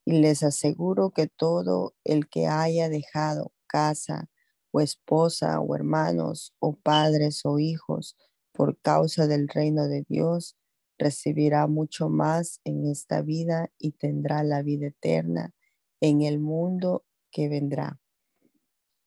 [0.06, 4.30] Y les aseguro que todo el que haya dejado casa
[4.72, 8.18] o esposa o hermanos o padres o hijos
[8.52, 10.58] por causa del reino de Dios,
[10.98, 15.54] recibirá mucho más en esta vida y tendrá la vida eterna
[16.00, 18.00] en el mundo que vendrá.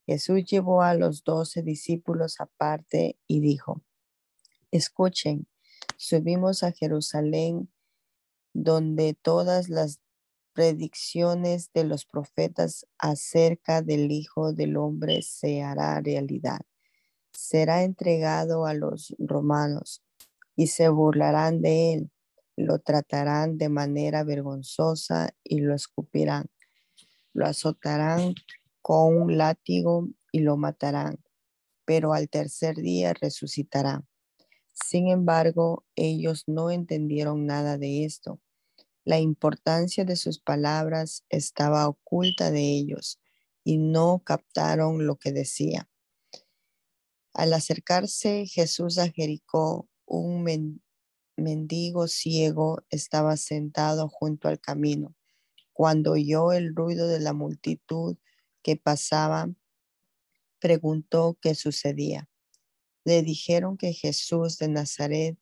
[0.06, 3.82] Jesús llevó a los doce discípulos aparte y dijo,
[4.70, 5.46] escuchen,
[5.96, 7.70] subimos a Jerusalén
[8.52, 10.00] donde todas las
[10.54, 16.60] predicciones de los profetas acerca del Hijo del Hombre se hará realidad.
[17.32, 20.02] Será entregado a los romanos
[20.56, 22.10] y se burlarán de él,
[22.56, 26.46] lo tratarán de manera vergonzosa y lo escupirán,
[27.32, 28.34] lo azotarán
[28.80, 31.18] con un látigo y lo matarán,
[31.84, 34.04] pero al tercer día resucitará.
[34.72, 38.40] Sin embargo, ellos no entendieron nada de esto
[39.04, 43.20] la importancia de sus palabras estaba oculta de ellos
[43.62, 45.88] y no captaron lo que decía.
[47.34, 50.44] Al acercarse Jesús a Jericó, un
[51.36, 55.14] mendigo ciego estaba sentado junto al camino.
[55.72, 58.16] Cuando oyó el ruido de la multitud
[58.62, 59.48] que pasaba,
[60.60, 62.28] preguntó qué sucedía.
[63.04, 65.36] Le dijeron que Jesús de Nazaret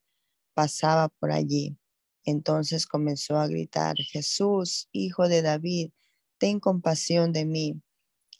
[0.55, 1.79] pasaba por allí.
[2.25, 5.91] Entonces comenzó a gritar, Jesús, hijo de David,
[6.39, 7.83] ten compasión de mí.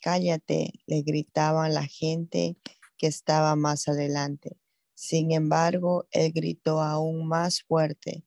[0.01, 2.57] Cállate, le gritaban la gente
[2.97, 4.57] que estaba más adelante.
[4.93, 8.23] Sin embargo, él gritó aún más fuerte,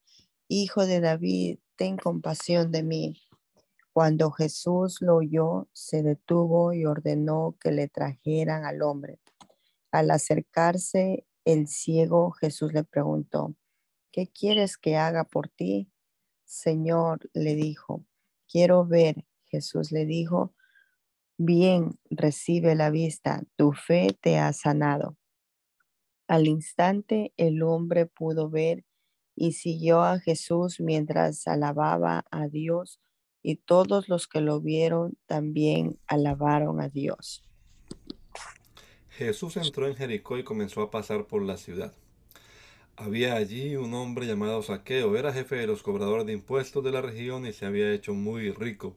[0.48, 3.20] Hijo de David, ten compasión de mí.
[3.92, 9.18] Cuando Jesús lo oyó, se detuvo y ordenó que le trajeran al hombre.
[9.90, 13.56] Al acercarse el ciego, Jesús le preguntó,
[14.16, 15.92] ¿qué quieres que haga por ti?
[16.46, 18.06] Señor, le dijo,
[18.50, 19.26] quiero ver.
[19.44, 20.54] Jesús le dijo,
[21.36, 25.18] bien, recibe la vista, tu fe te ha sanado.
[26.28, 28.86] Al instante el hombre pudo ver
[29.34, 33.00] y siguió a Jesús mientras alababa a Dios
[33.42, 37.44] y todos los que lo vieron también alabaron a Dios.
[39.10, 41.92] Jesús entró en Jericó y comenzó a pasar por la ciudad.
[42.98, 47.02] Había allí un hombre llamado Saqueo, era jefe de los cobradores de impuestos de la
[47.02, 48.96] región y se había hecho muy rico.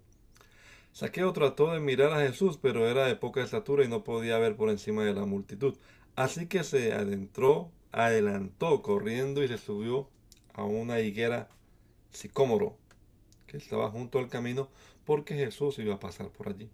[0.94, 4.56] Saqueo trató de mirar a Jesús, pero era de poca estatura y no podía ver
[4.56, 5.76] por encima de la multitud.
[6.16, 10.10] Así que se adentró, adelantó corriendo y se subió
[10.54, 11.50] a una higuera
[12.12, 12.78] sicómoro
[13.48, 14.70] que estaba junto al camino
[15.04, 16.70] porque Jesús iba a pasar por allí.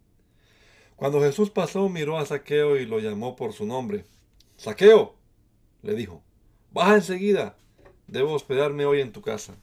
[0.96, 4.06] Cuando Jesús pasó, miró a Saqueo y lo llamó por su nombre.
[4.58, 5.16] Saqueo,
[5.82, 6.22] le dijo,
[6.76, 7.56] Baja enseguida.
[8.06, 9.56] Debo hospedarme hoy en tu casa.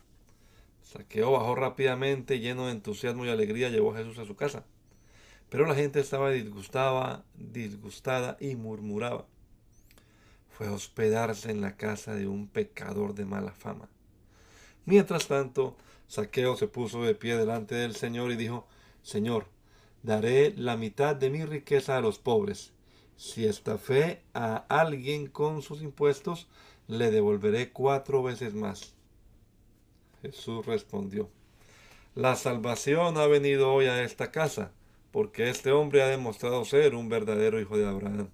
[0.83, 4.65] Saqueo bajó rápidamente, lleno de entusiasmo y alegría, llevó a Jesús a su casa.
[5.51, 9.27] Pero la gente estaba disgustada, disgustada y murmuraba.
[10.49, 13.91] fue hospedarse en la casa de un pecador de mala fama.
[14.87, 15.77] Mientras tanto,
[16.09, 18.67] Saqueo se puso de pie delante del Señor y dijo,
[19.03, 19.49] Señor,
[20.03, 22.73] daré la mitad de mi riqueza a los pobres.
[23.19, 26.49] Si estafé a alguien con sus impuestos,
[26.89, 28.95] le devolveré cuatro veces más.
[30.23, 31.29] Jesús respondió,
[32.15, 34.73] La salvación ha venido hoy a esta casa,
[35.11, 38.29] porque este hombre ha demostrado ser un verdadero hijo de Abraham,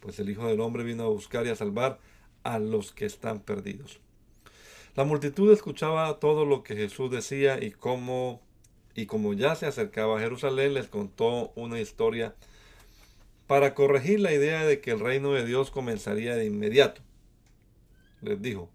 [0.00, 1.98] pues el Hijo del Hombre vino a buscar y a salvar
[2.42, 4.00] a los que están perdidos.
[4.96, 8.40] La multitud escuchaba todo lo que Jesús decía y como
[8.94, 12.34] y como ya se acercaba a Jerusalén les contó una historia
[13.46, 17.02] para corregir la idea de que el reino de Dios comenzaría de inmediato.
[18.22, 18.70] Les dijo,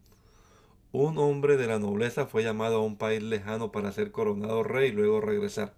[0.92, 4.90] un hombre de la nobleza fue llamado a un país lejano para ser coronado rey
[4.90, 5.74] y luego regresar.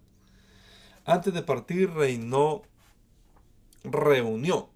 [1.06, 2.64] Antes de partir reinó,
[3.84, 4.70] reunió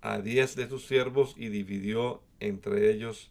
[0.00, 3.30] a diez de sus siervos y dividió entre ellos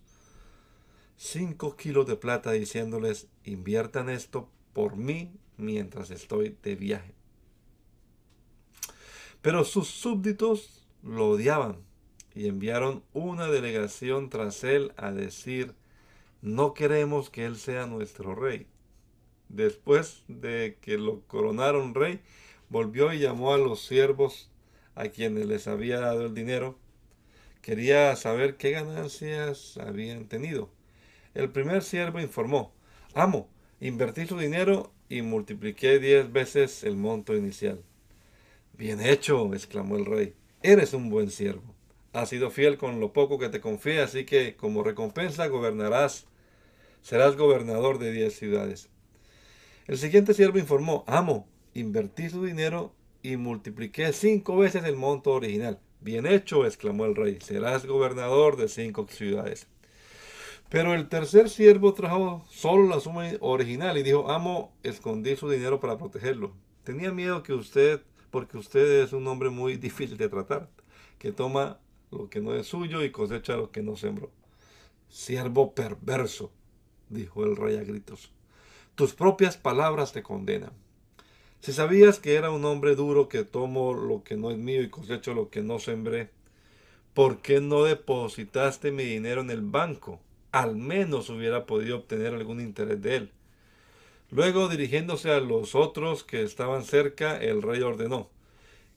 [1.18, 7.14] cinco kilos de plata diciéndoles, inviertan esto por mí mientras estoy de viaje.
[9.42, 11.78] Pero sus súbditos lo odiaban
[12.34, 15.74] y enviaron una delegación tras él a decir,
[16.42, 18.68] no queremos que él sea nuestro rey.
[19.50, 22.22] Después de que lo coronaron rey,
[22.70, 24.50] volvió y llamó a los siervos
[24.96, 26.78] a quienes les había dado el dinero.
[27.62, 30.70] Quería saber qué ganancias habían tenido.
[31.34, 32.74] El primer siervo informó,
[33.14, 37.84] amo, invertí su dinero y multipliqué diez veces el monto inicial.
[38.74, 41.76] Bien hecho, exclamó el rey, eres un buen siervo.
[42.14, 46.28] Has sido fiel con lo poco que te confié, así que como recompensa gobernarás,
[47.02, 48.90] serás gobernador de diez ciudades.
[49.88, 52.94] El siguiente siervo informó, amo, invertí su dinero
[53.24, 55.80] y multipliqué cinco veces el monto original.
[56.02, 59.68] Bien hecho, exclamó el rey, serás gobernador de cinco ciudades.
[60.70, 65.80] Pero el tercer siervo trajo solo la suma original y dijo, amo, escondí su dinero
[65.80, 66.54] para protegerlo.
[66.84, 68.02] Tenía miedo que usted,
[68.32, 70.70] porque usted es un hombre muy difícil de tratar,
[71.20, 71.80] que toma
[72.12, 74.30] lo que no es suyo y cosecha lo que no sembró.
[75.10, 76.52] Siervo perverso,
[77.10, 78.32] dijo el rey a gritos.
[78.96, 80.74] Tus propias palabras te condenan.
[81.62, 84.90] Si sabías que era un hombre duro que tomo lo que no es mío y
[84.90, 86.30] cosecho lo que no sembré,
[87.14, 90.20] ¿por qué no depositaste mi dinero en el banco?
[90.52, 93.32] al menos hubiera podido obtener algún interés de él.
[94.30, 98.30] Luego, dirigiéndose a los otros que estaban cerca, el rey ordenó,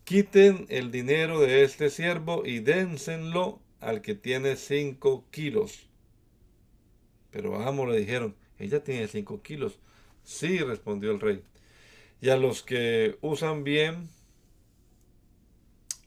[0.04, 5.88] quiten el dinero de este siervo y dénsenlo al que tiene cinco kilos.
[7.30, 9.78] Pero Amo le dijeron, ella tiene cinco kilos.
[10.22, 11.42] Sí, respondió el rey.
[12.20, 14.08] Y a los que usan bien,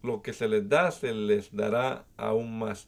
[0.01, 2.87] lo que se les da, se les dará aún más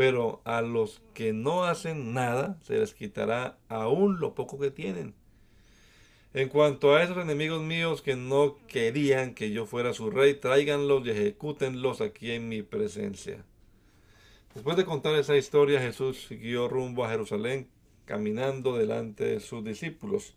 [0.00, 5.14] pero a los que no hacen nada se les quitará aún lo poco que tienen.
[6.32, 11.04] En cuanto a esos enemigos míos que no querían que yo fuera su rey, tráiganlos
[11.04, 13.44] y ejecútenlos aquí en mi presencia.
[14.54, 17.66] Después de contar esa historia, Jesús siguió rumbo a Jerusalén,
[18.04, 20.34] caminando delante de sus discípulos.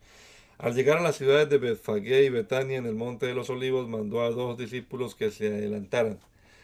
[0.57, 3.87] Al llegar a las ciudades de Betfagé y Betania en el monte de los olivos,
[3.87, 6.17] mandó a dos discípulos que se adelantaran.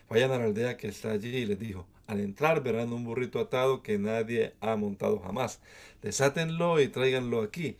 [0.09, 3.39] Vayan a la aldea que está allí y les dijo, al entrar verán un burrito
[3.39, 5.59] atado que nadie ha montado jamás.
[6.01, 7.77] Desátenlo y tráiganlo aquí.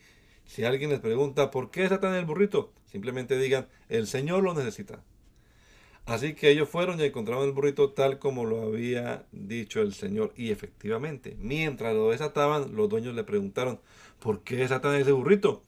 [0.49, 5.03] Si alguien les pregunta por qué desatan el burrito, simplemente digan, el Señor lo necesita.
[6.07, 10.33] Así que ellos fueron y encontraron el burrito tal como lo había dicho el Señor.
[10.35, 13.79] Y efectivamente, mientras lo desataban, los dueños le preguntaron,
[14.17, 15.61] ¿por qué desatan ese burrito?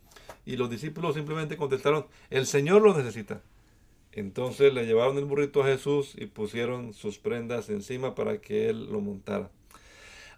[0.48, 3.44] Y los discípulos simplemente contestaron, el Señor lo necesita.
[4.14, 8.92] Entonces le llevaron el burrito a Jesús y pusieron sus prendas encima para que él
[8.92, 9.52] lo montara.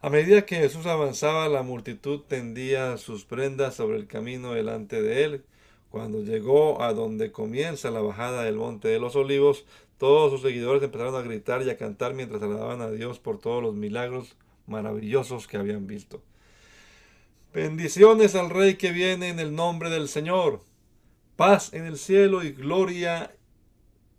[0.04, 5.24] A medida que Jesús avanzaba, la multitud tendía sus prendas sobre el camino delante de
[5.24, 5.45] él.
[5.89, 9.64] Cuando llegó a donde comienza la bajada del monte de los olivos,
[9.97, 13.64] todos sus seguidores empezaron a gritar y a cantar mientras alababan a Dios por todos
[13.64, 14.36] los milagros
[14.68, 16.22] maravillosos que habían visto.
[17.54, 20.60] Bendiciones al Rey que viene en el nombre del Señor.
[21.38, 23.34] Paz en el cielo y gloria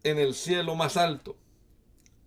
[0.03, 1.37] en el cielo más alto.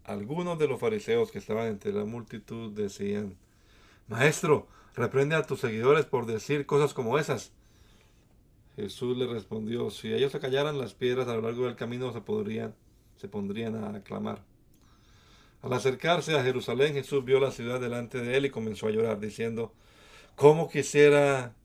[0.04, 3.36] Algunos de los fariseos que estaban entre la multitud decían,
[4.08, 7.52] Maestro, reprende a tus seguidores por decir cosas como esas.
[8.76, 12.22] Jesús le respondió, si ellos se callaran las piedras a lo largo del camino se,
[12.22, 12.76] podrían,
[13.18, 14.44] se pondrían a aclamar.
[15.62, 19.20] Al acercarse a Jerusalén, Jesús vio la ciudad delante de él y comenzó a llorar,
[19.20, 19.74] diciendo,
[20.36, 21.56] ¿cómo quisiera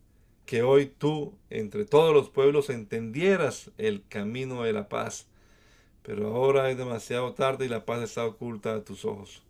[0.47, 5.29] que hoy tú, entre todos los pueblos, entendieras el camino de la paz?
[6.03, 9.43] pero ahora es demasiado tarde y la paz está oculta a tus ojos.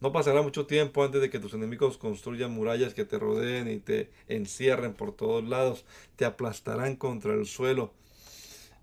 [0.00, 3.78] No pasará mucho tiempo antes de que tus enemigos construyan murallas que te rodeen y
[3.78, 5.84] te encierren por todos lados.
[6.16, 7.92] Te aplastarán contra el suelo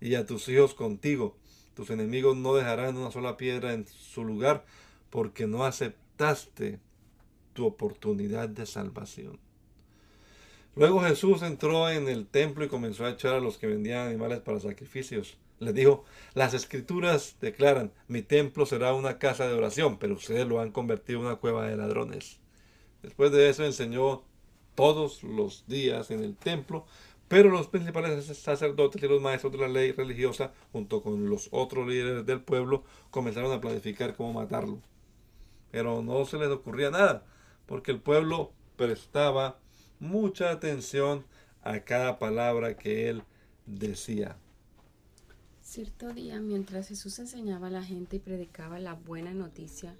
[0.00, 1.36] y a tus hijos contigo.
[1.74, 4.64] Tus enemigos no dejarán una sola piedra en su lugar
[5.10, 6.78] porque no aceptaste
[7.52, 9.40] tu oportunidad de salvación.
[10.76, 14.38] Luego Jesús entró en el templo y comenzó a echar a los que vendían animales
[14.38, 15.36] para sacrificios.
[15.60, 16.04] Les dijo,
[16.34, 21.20] las escrituras declaran, mi templo será una casa de oración, pero ustedes lo han convertido
[21.20, 22.38] en una cueva de ladrones.
[23.02, 24.22] Después de eso enseñó
[24.74, 26.86] todos los días en el templo,
[27.26, 31.86] pero los principales sacerdotes y los maestros de la ley religiosa, junto con los otros
[31.86, 34.78] líderes del pueblo, comenzaron a planificar cómo matarlo.
[35.70, 37.26] Pero no se les ocurría nada,
[37.66, 39.58] porque el pueblo prestaba
[40.00, 41.26] mucha atención
[41.62, 43.24] a cada palabra que él
[43.66, 44.36] decía.
[45.70, 49.94] Cierto día, mientras Jesús enseñaba a la gente y predicaba la buena noticia,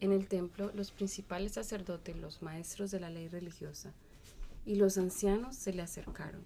[0.00, 3.94] en el templo los principales sacerdotes, los maestros de la ley religiosa
[4.66, 6.44] y los ancianos se le acercaron.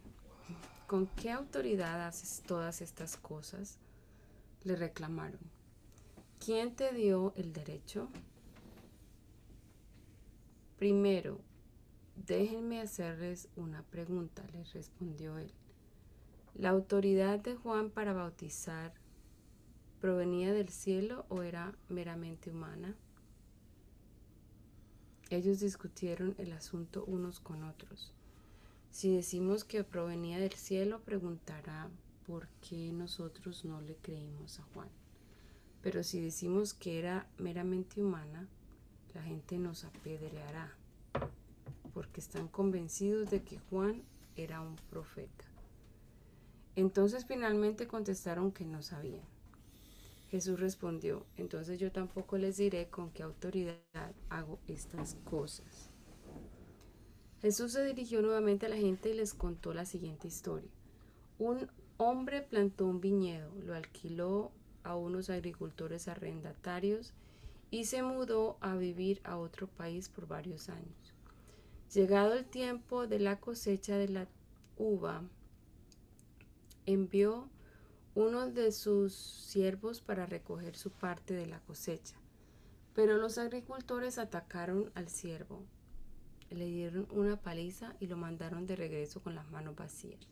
[0.87, 3.79] ¿Con qué autoridad haces todas estas cosas?
[4.63, 5.41] Le reclamaron.
[6.39, 8.11] ¿Quién te dio el derecho?
[10.79, 11.41] Primero,
[12.15, 15.51] déjenme hacerles una pregunta, les respondió él.
[16.55, 18.93] ¿La autoridad de Juan para bautizar
[20.03, 22.95] provenía del cielo o era meramente humana?
[25.31, 28.13] Ellos discutieron el asunto unos con otros.
[28.91, 31.89] Si decimos que provenía del cielo, preguntará
[32.27, 34.89] por qué nosotros no le creímos a Juan.
[35.81, 38.47] Pero si decimos que era meramente humana,
[39.15, 40.77] la gente nos apedreará,
[41.95, 44.03] porque están convencidos de que Juan
[44.37, 45.52] era un profeta.
[46.77, 49.25] Entonces finalmente contestaron que no sabían.
[50.31, 53.77] Jesús respondió, entonces yo tampoco les diré con qué autoridad
[54.31, 55.91] hago estas cosas.
[57.43, 60.71] Jesús se dirigió nuevamente a la gente y les contó la siguiente historia.
[61.39, 61.69] Un
[61.99, 64.53] hombre plantó un viñedo, lo alquiló
[64.85, 67.13] a unos agricultores arrendatarios
[67.71, 71.15] y se mudó a vivir a otro país por varios años.
[71.93, 74.29] Llegado el tiempo de la cosecha de la
[74.79, 75.23] uva,
[76.87, 77.49] envió
[78.15, 82.17] uno de sus siervos para recoger su parte de la cosecha.
[82.95, 85.65] Pero los agricultores atacaron al siervo,
[86.51, 90.29] le dieron una paliza y lo mandaron de regreso con las manos vacías.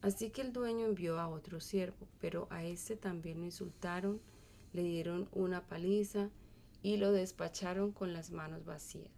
[0.00, 4.20] Así que el dueño envió a otro siervo, pero a ese también lo insultaron,
[4.72, 6.30] le dieron una paliza
[6.82, 9.10] y lo despacharon con las manos vacías.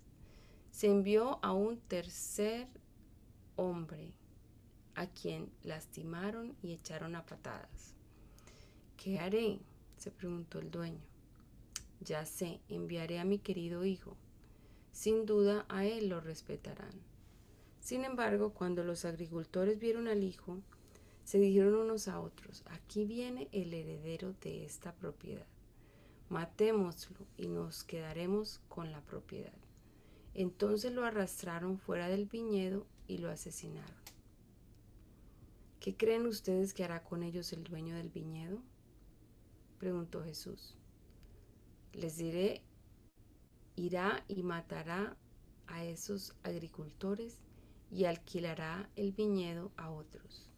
[0.71, 2.69] Se envió a un tercer
[3.57, 4.15] hombre
[5.01, 7.94] a quien lastimaron y echaron a patadas.
[8.98, 9.59] ¿Qué haré?
[9.96, 11.01] se preguntó el dueño.
[12.01, 14.14] Ya sé, enviaré a mi querido hijo.
[14.92, 16.92] Sin duda a él lo respetarán.
[17.80, 20.59] Sin embargo, cuando los agricultores vieron al hijo,
[21.24, 25.46] se dijeron unos a otros, aquí viene el heredero de esta propiedad.
[26.28, 29.59] Matémoslo y nos quedaremos con la propiedad.
[30.34, 34.01] Entonces lo arrastraron fuera del viñedo y lo asesinaron.
[35.81, 38.62] ¿Qué creen ustedes que hará con ellos el dueño del viñedo?
[39.78, 40.76] Preguntó Jesús.
[41.95, 42.62] Les diré,
[43.76, 45.16] irá y matará
[45.66, 47.39] a esos agricultores
[47.91, 50.51] y alquilará el viñedo a otros.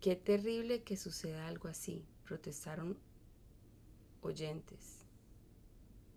[0.00, 2.96] Qué terrible que suceda algo así, protestaron
[4.20, 5.04] oyentes.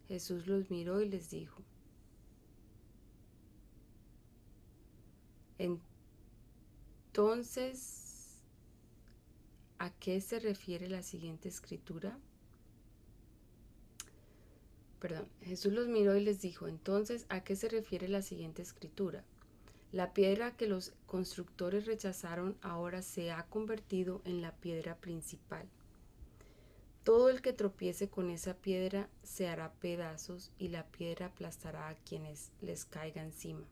[0.07, 1.63] Jesús los miró y les dijo,
[7.17, 8.43] Entonces,
[9.79, 12.15] ¿a qué se refiere la siguiente escritura?
[14.99, 19.23] Perdón, Jesús los miró y les dijo, entonces, ¿a qué se refiere la siguiente escritura?
[19.91, 25.67] La piedra que los constructores rechazaron ahora se ha convertido en la piedra principal.
[27.03, 31.95] Todo el que tropiece con esa piedra se hará pedazos y la piedra aplastará a
[31.95, 33.65] quienes les caiga encima.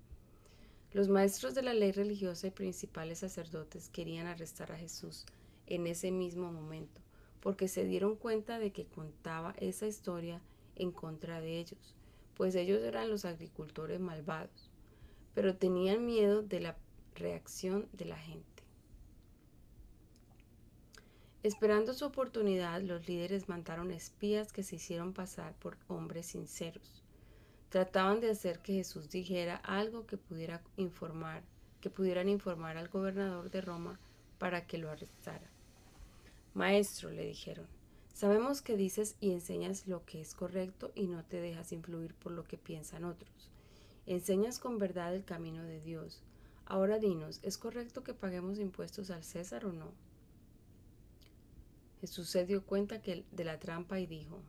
[0.95, 5.25] Los maestros de la ley religiosa y principales sacerdotes querían arrestar a Jesús
[5.67, 7.01] en ese mismo momento,
[7.41, 10.39] porque se dieron cuenta de que contaba esa historia
[10.77, 11.97] en contra de ellos,
[12.33, 14.71] pues ellos eran los agricultores malvados,
[15.33, 16.77] pero tenían miedo de la
[17.15, 18.63] reacción de la gente.
[21.43, 27.04] Esperando su oportunidad, los líderes mandaron espías que se hicieron pasar por hombres sinceros
[27.69, 31.43] Trataban de hacer que Jesús dijera algo que pudiera informar,
[31.81, 33.99] que pudieran informar al gobernador de Roma
[34.37, 35.49] para que lo arrestara.
[36.53, 37.67] Maestro, le dijeron,
[38.15, 42.31] Sabemos que dices y enseñas lo que es correcto y no te dejas influir por
[42.31, 43.51] lo que piensan otros.
[44.05, 46.23] Enseñas con verdad el camino de Dios.
[46.65, 49.91] Ahora dinos, ¿es correcto que paguemos impuestos al César o no?
[51.99, 54.39] Jesús se dio cuenta de la trampa y dijo,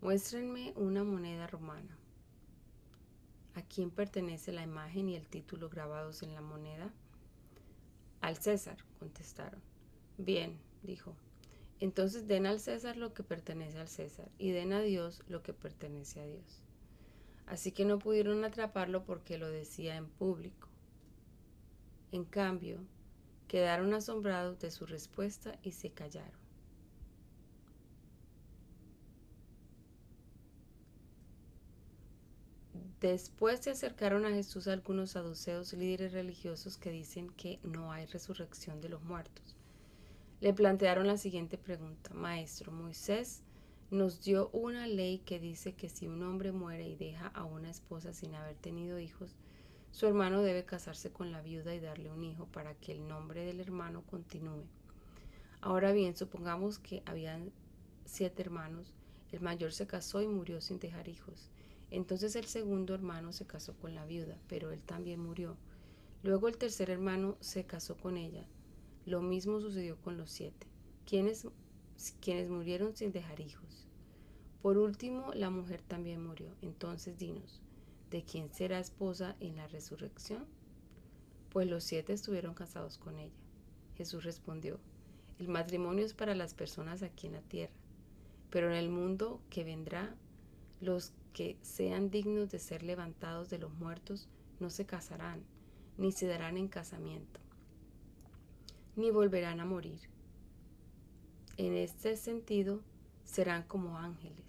[0.00, 1.98] muéstrenme una moneda romana.
[3.56, 6.92] ¿A quién pertenece la imagen y el título grabados en la moneda?
[8.20, 9.62] Al César, contestaron.
[10.18, 11.16] Bien, dijo,
[11.80, 15.54] entonces den al César lo que pertenece al César y den a Dios lo que
[15.54, 16.60] pertenece a Dios.
[17.46, 20.68] Así que no pudieron atraparlo porque lo decía en público.
[22.12, 22.84] En cambio,
[23.48, 26.45] quedaron asombrados de su respuesta y se callaron.
[33.06, 38.80] Después se acercaron a Jesús algunos saduceos líderes religiosos que dicen que no hay resurrección
[38.80, 39.54] de los muertos.
[40.40, 42.12] Le plantearon la siguiente pregunta.
[42.14, 43.44] Maestro, Moisés
[43.92, 47.70] nos dio una ley que dice que si un hombre muere y deja a una
[47.70, 49.36] esposa sin haber tenido hijos,
[49.92, 53.44] su hermano debe casarse con la viuda y darle un hijo para que el nombre
[53.44, 54.64] del hermano continúe.
[55.60, 57.52] Ahora bien, supongamos que habían
[58.04, 58.92] siete hermanos,
[59.30, 61.52] el mayor se casó y murió sin dejar hijos.
[61.90, 65.56] Entonces el segundo hermano se casó con la viuda, pero él también murió.
[66.22, 68.46] Luego el tercer hermano se casó con ella
[69.06, 70.66] lo mismo sucedió con los siete,
[71.06, 71.46] quienes,
[72.20, 73.86] quienes murieron sin dejar hijos.
[74.62, 76.48] Por último, la mujer también murió.
[76.60, 77.62] Entonces dinos,
[78.10, 80.44] ¿de quién será esposa en la resurrección?
[81.50, 83.38] Pues los siete estuvieron casados con ella.
[83.96, 84.80] Jesús respondió,
[85.38, 87.74] el matrimonio es para las personas aquí en la tierra,
[88.50, 90.16] pero en el mundo que vendrá,
[90.80, 94.28] los que sean dignos de ser levantados de los muertos
[94.58, 95.44] no se casarán,
[95.98, 97.46] ni se darán en casamiento
[98.96, 100.00] ni volverán a morir.
[101.58, 102.80] En este sentido,
[103.24, 104.44] serán como ángeles.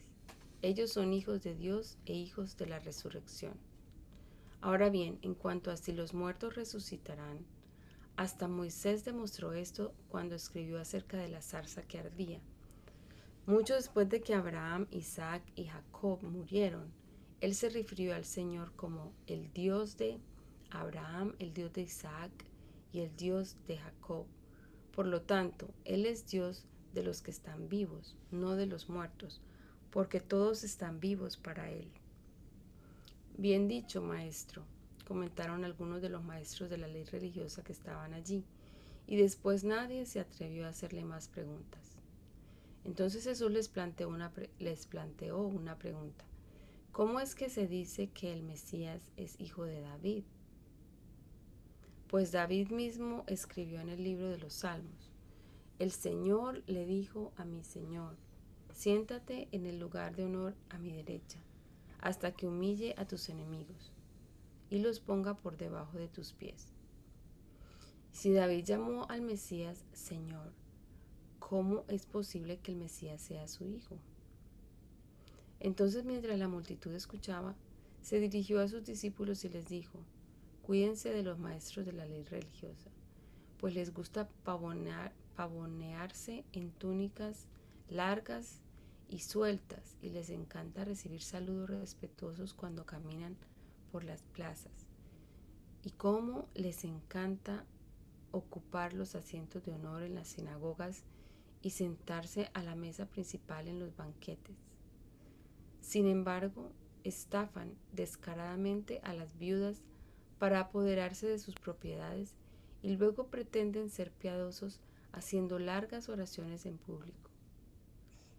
[0.62, 3.54] Ellos son hijos de Dios e hijos de la resurrección.
[4.62, 7.46] Ahora bien, en cuanto a si los muertos resucitarán,
[8.16, 12.40] hasta Moisés demostró esto cuando escribió acerca de la zarza que ardía.
[13.48, 16.92] Mucho después de que Abraham, Isaac y Jacob murieron,
[17.40, 20.20] él se refirió al Señor como el Dios de
[20.70, 22.32] Abraham, el Dios de Isaac
[22.92, 24.26] y el Dios de Jacob.
[24.92, 29.40] Por lo tanto, Él es Dios de los que están vivos, no de los muertos,
[29.92, 31.90] porque todos están vivos para Él.
[33.38, 34.64] Bien dicho, maestro,
[35.08, 38.44] comentaron algunos de los maestros de la ley religiosa que estaban allí,
[39.06, 41.97] y después nadie se atrevió a hacerle más preguntas.
[42.88, 46.24] Entonces Jesús les planteó una, les planteó una pregunta.
[46.94, 50.24] ¿Cómo es que se dice que el Mesías es hijo de David?
[52.08, 55.12] Pues David mismo escribió en el libro de los Salmos,
[55.80, 58.16] el Señor le dijo a mi Señor,
[58.74, 61.40] siéntate en el lugar de honor a mi derecha,
[62.00, 63.92] hasta que humille a tus enemigos
[64.70, 66.68] y los ponga por debajo de tus pies.
[68.12, 70.54] Si David llamó al Mesías Señor,
[71.40, 73.98] ¿cómo es posible que el Mesías sea su hijo?
[75.60, 77.56] Entonces mientras la multitud escuchaba,
[78.02, 80.00] se dirigió a sus discípulos y les dijo,
[80.68, 82.90] Cuídense de los maestros de la ley religiosa,
[83.58, 87.48] pues les gusta pavonearse en túnicas
[87.90, 88.60] largas
[89.08, 93.38] y sueltas y les encanta recibir saludos respetuosos cuando caminan
[93.94, 94.74] por las plazas.
[95.84, 97.64] Y cómo les encanta
[98.32, 101.04] ocupar los asientos de honor en las sinagogas
[101.62, 104.56] y sentarse a la mesa principal en los banquetes.
[105.82, 106.72] Sin embargo,
[107.04, 109.82] estafan descaradamente a las viudas
[110.40, 112.36] para apoderarse de sus propiedades
[112.82, 114.82] y luego pretenden ser piadosos
[115.12, 117.32] haciendo largas oraciones en público.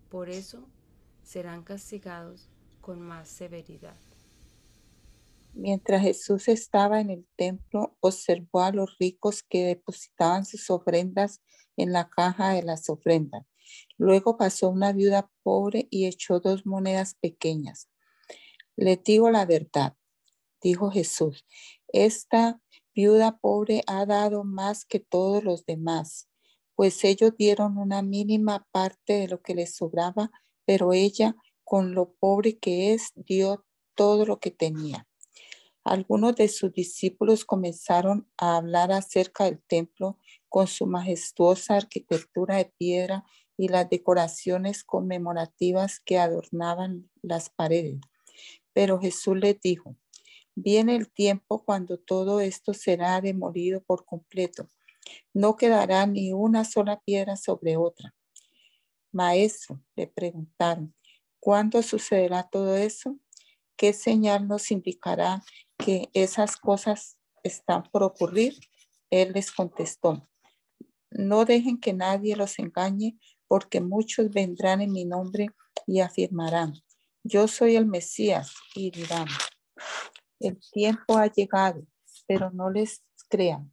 [0.09, 0.69] Por eso
[1.23, 2.49] serán castigados
[2.81, 3.97] con más severidad.
[5.55, 11.43] Mientras Jesús estaba en el templo, observó a los ricos que depositaban sus ofrendas
[11.79, 13.47] en la caja de las ofrendas.
[13.97, 17.89] Luego pasó una viuda pobre y echó dos monedas pequeñas.
[18.76, 19.97] Le digo la verdad,
[20.61, 21.47] dijo Jesús,
[21.89, 22.61] esta
[22.95, 26.29] viuda pobre ha dado más que todos los demás,
[26.74, 30.31] pues ellos dieron una mínima parte de lo que les sobraba,
[30.64, 33.64] pero ella, con lo pobre que es, dio
[33.97, 35.08] todo lo que tenía.
[35.89, 40.18] Algunos de sus discípulos comenzaron a hablar acerca del templo
[40.51, 43.24] con su majestuosa arquitectura de piedra
[43.57, 48.01] y las decoraciones conmemorativas que adornaban las paredes.
[48.74, 49.97] Pero Jesús les dijo,
[50.55, 54.68] Viene el tiempo cuando todo esto será demolido por completo.
[55.32, 58.14] No quedará ni una sola piedra sobre otra.
[59.11, 60.95] Maestro, le preguntaron,
[61.41, 63.18] ¿cuándo sucederá todo eso?
[63.74, 65.43] ¿Qué señal nos indicará
[65.79, 68.55] que esas cosas están por ocurrir?
[69.11, 70.29] Él les contestó,
[71.11, 75.49] no dejen que nadie los engañe, porque muchos vendrán en mi nombre
[75.87, 76.74] y afirmarán,
[77.24, 79.26] yo soy el Mesías, y dirán,
[80.41, 81.83] el tiempo ha llegado,
[82.26, 83.72] pero no les crean.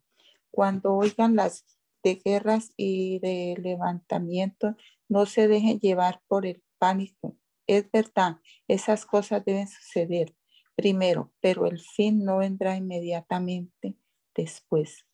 [0.49, 1.65] Cuando oigan las
[2.03, 4.75] de guerras y de levantamiento,
[5.09, 7.37] no se dejen llevar por el pánico.
[7.67, 8.37] Es verdad,
[8.67, 10.35] esas cosas deben suceder
[10.75, 13.97] primero, pero el fin no vendrá inmediatamente
[14.33, 15.05] después.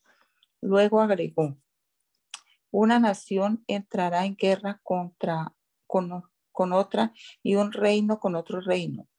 [0.61, 1.57] Luego agregó,
[2.71, 5.53] una nación entrará en guerra contra,
[5.87, 6.23] con,
[6.73, 9.09] otra y un reino con otro reino.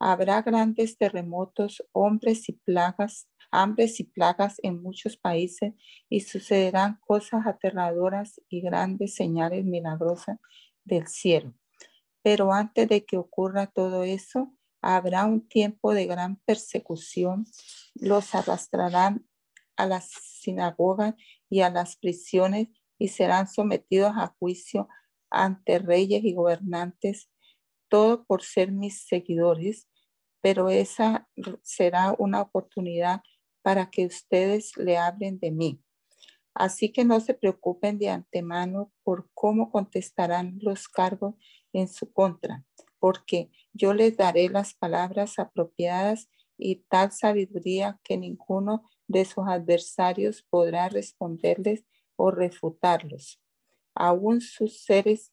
[0.00, 5.74] Habrá grandes terremotos, hombres y plagas, hambres y plagas en muchos países
[6.08, 10.38] y sucederán cosas aterradoras y grandes señales milagrosas
[10.84, 11.54] del cielo.
[12.22, 14.52] Pero antes de que ocurra todo eso,
[14.94, 17.44] habrá un tiempo de gran persecución.
[17.94, 19.26] Los arrastrarán
[19.76, 21.14] a las sinagogas
[21.50, 22.68] y a las prisiones
[22.98, 24.88] y serán sometidos a juicio
[25.28, 27.28] ante reyes y gobernantes,
[27.88, 29.88] todo por ser mis seguidores,
[30.40, 31.28] pero esa
[31.62, 33.22] será una oportunidad
[33.62, 35.82] para que ustedes le hablen de mí.
[36.54, 41.34] Así que no se preocupen de antemano por cómo contestarán los cargos
[41.72, 42.64] en su contra,
[43.06, 46.28] porque yo les daré las palabras apropiadas
[46.58, 51.84] y tal sabiduría que ninguno de sus adversarios podrá responderles
[52.16, 53.40] o refutarlos.
[53.94, 55.32] Aún sus seres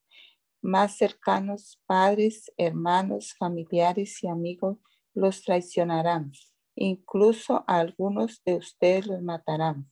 [0.61, 4.77] más cercanos, padres, hermanos, familiares y amigos,
[5.15, 6.31] los traicionarán.
[6.75, 9.91] Incluso algunos de ustedes los matarán.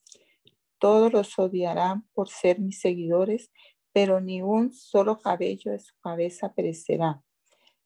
[0.78, 3.52] Todos los odiarán por ser mis seguidores,
[3.92, 7.24] pero ni un solo cabello de su cabeza perecerá.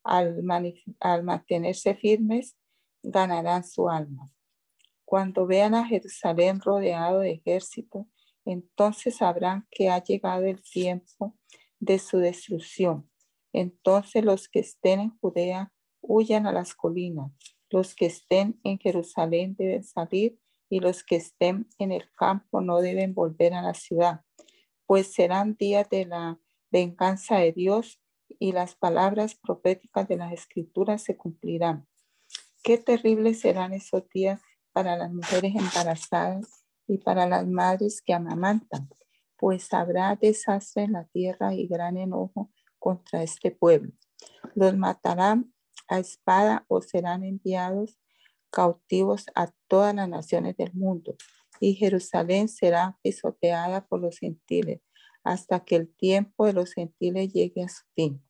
[0.05, 0.43] Al,
[1.23, 2.55] mantenerse firmes,
[3.01, 4.31] ganarán su alma.
[5.03, 8.07] Cuando vean a Jerusalén rodeado de ejército,
[8.45, 11.35] entonces sabrán que ha llegado el tiempo
[11.79, 13.09] de su destrucción.
[13.51, 17.31] Entonces los que estén en Judea huyan a las colinas,
[17.69, 20.39] los que estén en Jerusalén deben salir
[20.69, 24.21] y los que estén en el campo no deben volver a la ciudad,
[24.85, 26.39] pues serán días de la
[26.71, 31.87] venganza de Dios y las palabras proféticas de las escrituras se cumplirán.
[32.63, 38.89] Qué terribles serán esos días para las mujeres embarazadas y para las madres que amamantan,
[39.37, 43.93] pues habrá desastre en la tierra y gran enojo contra este pueblo.
[44.53, 45.53] Los matarán
[45.87, 47.99] a espada o serán enviados
[48.49, 51.15] cautivos a todas las naciones del mundo,
[51.59, 54.81] y Jerusalén será pisoteada por los gentiles
[55.25, 58.23] hasta que el tiempo de los gentiles llegue a su fin.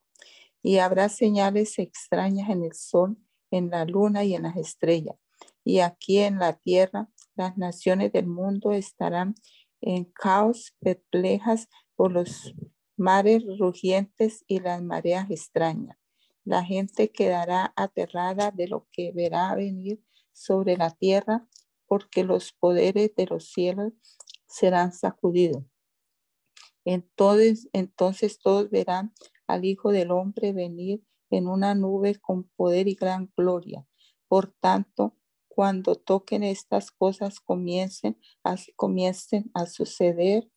[0.64, 3.18] Y habrá señales extrañas en el sol,
[3.52, 5.18] en la luna y en las estrellas.
[5.64, 9.36] Y aquí en la tierra las naciones del mundo estarán
[9.82, 12.56] en caos, perplejas por los
[12.98, 15.98] mares rugientes y las mareas extrañas.
[16.46, 21.48] La gente quedará aterrada de lo que verá venir sobre la tierra,
[21.88, 23.94] porque los poderes de los cielos
[24.48, 25.64] serán sacudidos.
[26.86, 29.14] Entonces, entonces todos verán
[29.48, 33.86] al Hijo del Hombre venir en una nube con poder y gran gloria.
[34.28, 35.18] Por tanto,
[35.48, 40.50] cuando toquen estas cosas comiencen a, comiencen a suceder,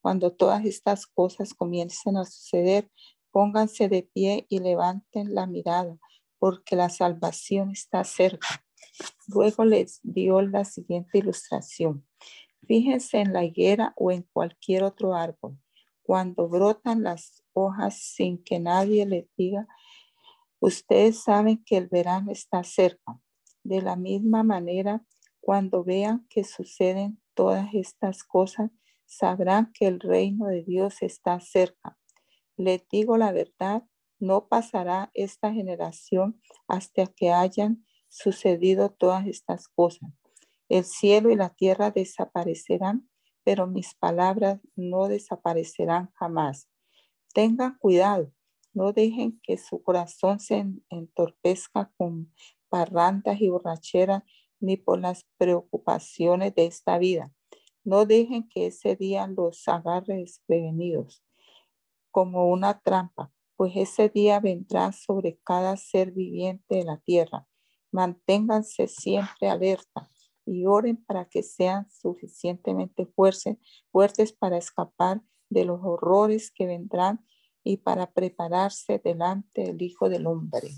[0.00, 2.90] cuando todas estas cosas comiencen a suceder,
[3.30, 5.98] pónganse de pie y levanten la mirada,
[6.38, 8.64] porque la salvación está cerca.
[9.28, 12.06] Luego les dio la siguiente ilustración.
[12.66, 15.58] Fíjense en la higuera o en cualquier otro árbol.
[16.02, 19.66] Cuando brotan las hojas sin que nadie les diga,
[20.60, 23.20] ustedes saben que el verano está cerca.
[23.62, 25.04] De la misma manera,
[25.40, 28.70] cuando vean que suceden todas estas cosas,
[29.06, 31.98] sabrán que el reino de Dios está cerca.
[32.56, 33.84] Les digo la verdad,
[34.18, 40.10] no pasará esta generación hasta que hayan sucedido todas estas cosas.
[40.70, 43.10] El cielo y la tierra desaparecerán,
[43.42, 46.70] pero mis palabras no desaparecerán jamás.
[47.34, 48.32] Tengan cuidado,
[48.72, 52.32] no dejen que su corazón se entorpezca con
[52.68, 54.22] parrandas y borracheras,
[54.60, 57.32] ni por las preocupaciones de esta vida.
[57.82, 61.24] No dejen que ese día los agarre desprevenidos
[62.12, 67.48] como una trampa, pues ese día vendrá sobre cada ser viviente de la tierra.
[67.90, 70.08] Manténganse siempre alerta
[70.50, 73.56] y oren para que sean suficientemente fuertes,
[73.92, 77.24] fuertes para escapar de los horrores que vendrán
[77.62, 80.70] y para prepararse delante del Hijo del Hombre.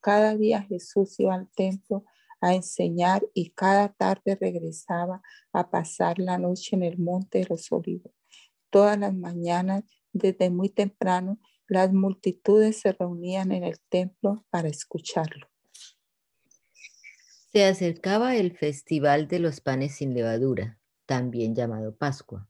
[0.00, 2.04] Cada día Jesús iba al templo
[2.40, 5.20] a enseñar y cada tarde regresaba
[5.52, 8.12] a pasar la noche en el monte de los olivos.
[8.70, 15.49] Todas las mañanas, desde muy temprano, las multitudes se reunían en el templo para escucharlo.
[17.52, 22.48] Se acercaba el festival de los panes sin levadura, también llamado Pascua.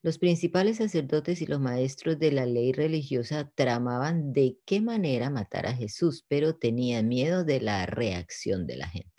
[0.00, 5.66] Los principales sacerdotes y los maestros de la ley religiosa tramaban de qué manera matar
[5.66, 9.10] a Jesús, pero tenían miedo de la reacción de la gente.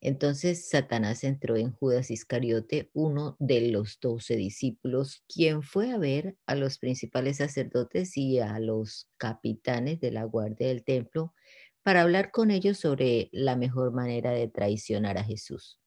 [0.00, 6.36] Entonces Satanás entró en Judas Iscariote, uno de los doce discípulos, quien fue a ver
[6.46, 11.34] a los principales sacerdotes y a los capitanes de la guardia del templo
[11.88, 15.80] para hablar con ellos sobre la mejor manera de traicionar a Jesús.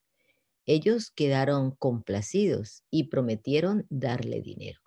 [0.65, 4.79] Ellos quedaron complacidos y prometieron darle dinero.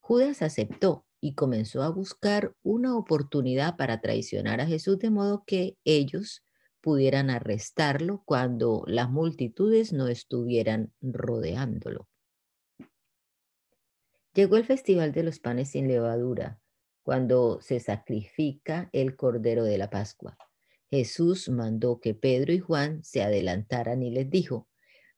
[0.00, 5.78] Judas aceptó y comenzó a buscar una oportunidad para traicionar a Jesús de modo que
[5.84, 6.42] ellos
[6.80, 12.08] pudieran arrestarlo cuando las multitudes no estuvieran rodeándolo.
[14.34, 16.58] Llegó el festival de los panes sin levadura,
[17.02, 20.36] cuando se sacrifica el cordero de la Pascua.
[20.90, 24.68] Jesús mandó que Pedro y Juan se adelantaran y les dijo,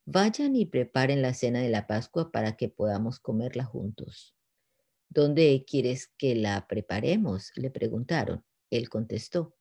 [0.05, 4.35] vayan y preparen la cena de la Pascua para que podamos comerla juntos.
[5.09, 7.53] ¿Dónde quieres que la preparemos?
[7.57, 8.45] le preguntaron.
[8.71, 9.55] Él contestó,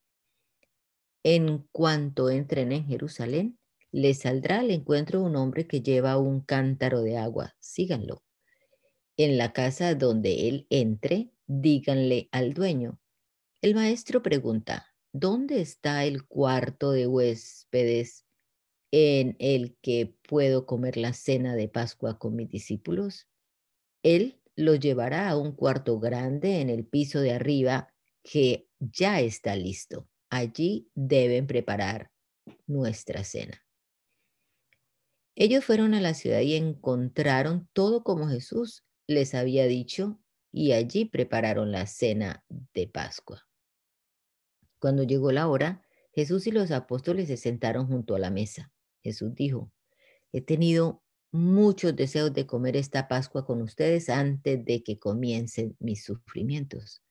[1.24, 3.60] en cuanto entren en Jerusalén,
[3.92, 7.56] les saldrá al encuentro un hombre que lleva un cántaro de agua.
[7.60, 8.24] Síganlo.
[9.18, 11.30] En la casa donde él entre,
[11.60, 13.00] díganle al dueño.
[13.62, 18.26] El maestro pregunta, ¿dónde está el cuarto de huéspedes
[18.92, 23.28] en el que puedo comer la cena de Pascua con mis discípulos?
[24.04, 27.94] Él lo llevará a un cuarto grande en el piso de arriba
[28.24, 32.10] que ya está listo allí deben preparar
[32.66, 33.62] nuestra cena.
[35.36, 40.20] Ellos fueron a la ciudad y encontraron todo como Jesús les había dicho
[40.52, 42.44] y allí prepararon la cena
[42.74, 43.48] de Pascua.
[44.80, 45.82] Cuando llegó la hora,
[46.14, 48.72] Jesús y los apóstoles se sentaron junto a la mesa.
[49.02, 49.72] Jesús dijo,
[50.32, 56.04] he tenido muchos deseos de comer esta Pascua con ustedes antes de que comiencen mis
[56.04, 57.02] sufrimientos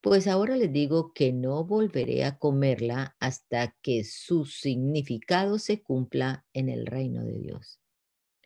[0.00, 6.46] pues ahora les digo que no volveré a comerla hasta que su significado se cumpla
[6.54, 7.80] en el reino de Dios.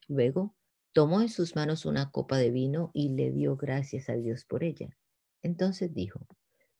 [0.08, 0.56] Luego
[0.94, 4.64] tomó en sus manos una copa de vino y le dio gracias a Dios por
[4.64, 4.96] ella.
[5.42, 6.26] Entonces dijo,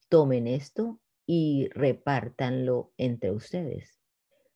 [0.09, 4.01] tomen esto y repártanlo entre ustedes,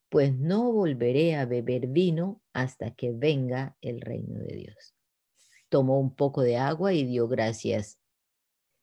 [0.08, 4.94] pues no volveré a beber vino hasta que venga el reino de Dios.
[5.68, 7.98] Tomó un poco de agua y dio gracias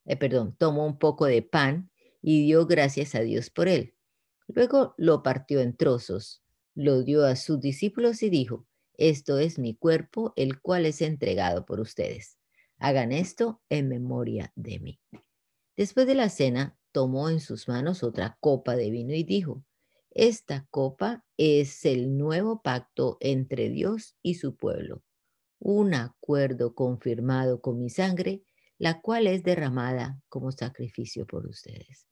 [0.05, 1.89] eh, perdón, tomó un poco de pan
[2.21, 3.95] y dio gracias a Dios por él.
[4.47, 6.43] Luego lo partió en trozos,
[6.75, 8.67] lo dio a sus discípulos y dijo,
[8.97, 12.37] esto es mi cuerpo, el cual es entregado por ustedes.
[12.77, 14.99] Hagan esto en memoria de mí.
[15.75, 19.63] Después de la cena, tomó en sus manos otra copa de vino y dijo,
[20.11, 25.03] esta copa es el nuevo pacto entre Dios y su pueblo,
[25.59, 28.43] un acuerdo confirmado con mi sangre
[28.77, 32.07] la cual es derramada como sacrificio por ustedes.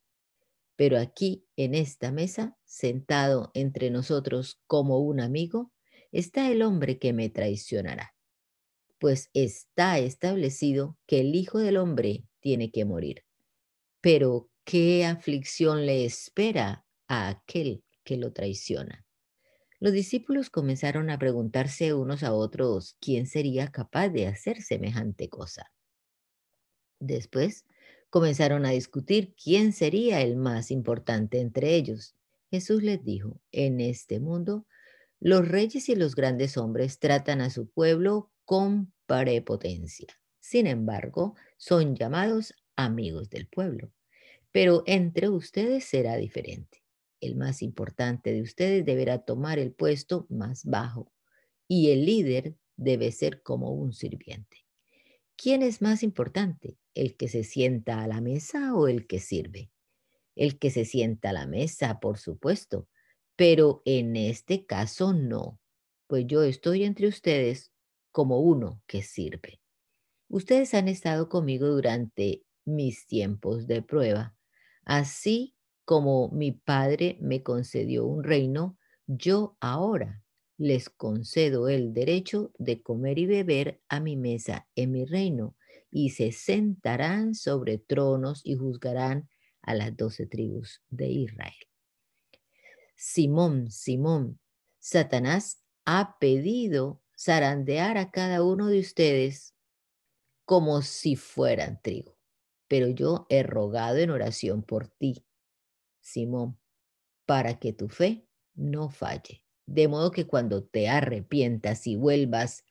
[0.75, 5.71] Pero aquí, en esta mesa, sentado entre nosotros como un amigo,
[6.13, 8.15] está el hombre que me traicionará.
[8.99, 13.25] Pues está establecido que el Hijo del Hombre tiene que morir.
[13.99, 19.05] Pero, ¿qué aflicción le espera a aquel que lo traiciona?
[19.79, 25.73] Los discípulos comenzaron a preguntarse unos a otros quién sería capaz de hacer semejante cosa.
[26.99, 27.65] Después
[28.09, 32.15] comenzaron a discutir quién sería el más importante entre ellos.
[32.51, 34.67] Jesús les dijo, en este mundo,
[35.23, 40.07] los reyes y los grandes hombres tratan a su pueblo con prepotencia.
[40.41, 43.93] Sin embargo, son llamados amigos del pueblo.
[44.51, 46.83] Pero entre ustedes será diferente.
[47.21, 51.13] El más importante de ustedes deberá tomar el puesto más bajo
[51.69, 54.65] y el líder debe ser como un sirviente.
[55.37, 56.77] ¿Quién es más importante?
[56.95, 59.71] ¿El que se sienta a la mesa o el que sirve?
[60.35, 62.89] El que se sienta a la mesa, por supuesto,
[63.35, 65.59] pero en este caso no,
[66.07, 67.71] pues yo estoy entre ustedes
[68.11, 69.59] como uno que sirve.
[70.29, 74.35] Ustedes han estado conmigo durante mis tiempos de prueba,
[74.83, 75.55] así
[75.85, 80.23] como mi Padre me concedió un reino, yo ahora
[80.57, 85.57] les concedo el derecho de comer y beber a mi mesa en mi reino,
[85.91, 89.29] y se sentarán sobre tronos y juzgarán
[89.61, 91.72] a las doce tribus de Israel.
[93.05, 94.39] Simón, Simón,
[94.79, 99.53] Satanás ha pedido zarandear a cada uno de ustedes
[100.45, 102.17] como si fueran trigo,
[102.69, 105.25] pero yo he rogado en oración por ti,
[105.99, 106.57] Simón,
[107.25, 112.63] para que tu fe no falle, de modo que cuando te arrepientas y vuelvas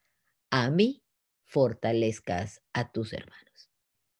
[0.48, 1.04] a mí,
[1.44, 3.70] fortalezcas a tus hermanos.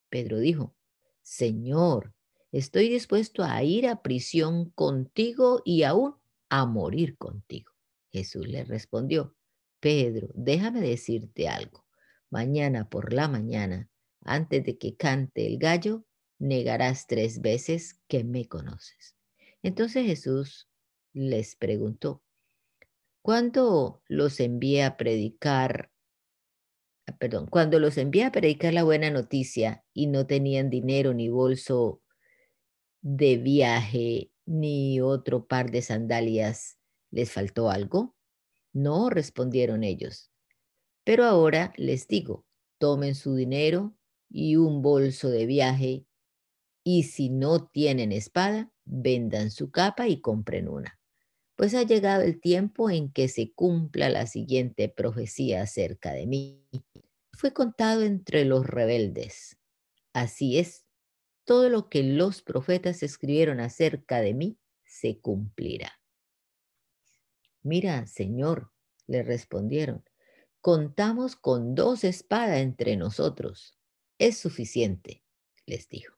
[0.09, 0.75] Pedro dijo,
[1.23, 2.13] Señor,
[2.53, 6.15] estoy dispuesto a ir a prisión contigo y aún
[6.49, 7.71] a morir contigo.
[8.11, 9.35] Jesús le respondió,
[9.79, 11.83] Pedro, déjame decirte algo.
[12.29, 13.89] Mañana por la mañana,
[14.21, 16.05] antes de que cante el gallo,
[16.37, 19.15] negarás tres veces que me conoces.
[19.63, 20.69] Entonces Jesús
[21.11, 22.21] les preguntó,
[23.23, 25.91] ¿cuándo los envié a predicar?
[27.19, 32.02] Perdón, cuando los envié a predicar la buena noticia y no tenían dinero ni bolso
[33.03, 36.79] de viaje ni otro par de sandalias,
[37.11, 38.15] ¿les faltó algo?
[38.71, 40.31] No, respondieron ellos.
[41.03, 42.45] Pero ahora les digo,
[42.79, 43.93] tomen su dinero
[44.29, 46.05] y un bolso de viaje,
[46.83, 50.99] y si no tienen espada, vendan su capa y compren una.
[51.55, 56.65] Pues ha llegado el tiempo en que se cumpla la siguiente profecía acerca de mí.
[57.33, 59.57] Fue contado entre los rebeldes.
[60.13, 60.82] Así es,
[61.45, 65.99] todo lo que los profetas escribieron acerca de mí se cumplirá.
[67.61, 68.71] Mira, Señor,
[69.07, 70.03] le respondieron,
[70.61, 73.77] contamos con dos espadas entre nosotros.
[74.17, 75.23] Es suficiente,
[75.65, 76.15] les dijo.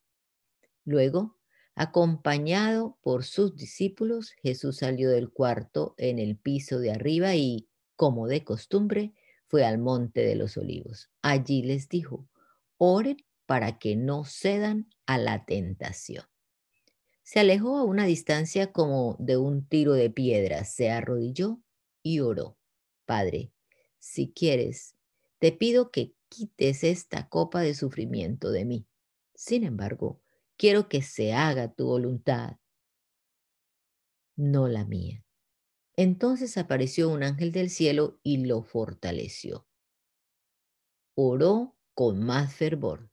[0.84, 1.38] Luego,
[1.76, 8.28] acompañado por sus discípulos, Jesús salió del cuarto en el piso de arriba y, como
[8.28, 9.14] de costumbre,
[9.48, 11.10] fue al monte de los olivos.
[11.22, 12.28] Allí les dijo,
[12.78, 16.26] oren para que no cedan a la tentación.
[17.24, 21.60] Se alejó a una distancia como de un tiro de piedra, se arrodilló
[22.04, 22.58] y oró.
[23.06, 23.52] Padre,
[24.00, 24.96] si quieres,
[25.40, 28.88] te pido que quites esta copa de sufrimiento de mí.
[29.34, 30.22] Sin embargo,
[30.58, 32.58] quiero que se haga tu voluntad,
[34.36, 35.24] no la mía.
[35.96, 39.66] Entonces apareció un ángel del cielo y lo fortaleció.
[41.16, 43.10] Oró con más fervor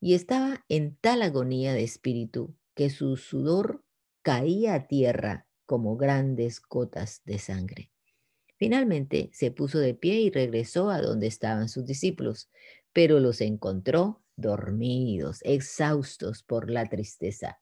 [0.00, 3.84] y estaba en tal agonía de espíritu que su sudor
[4.22, 7.90] caía a tierra como grandes gotas de sangre.
[8.58, 12.50] Finalmente se puso de pie y regresó a donde estaban sus discípulos,
[12.92, 17.60] pero los encontró dormidos, exhaustos por la tristeza.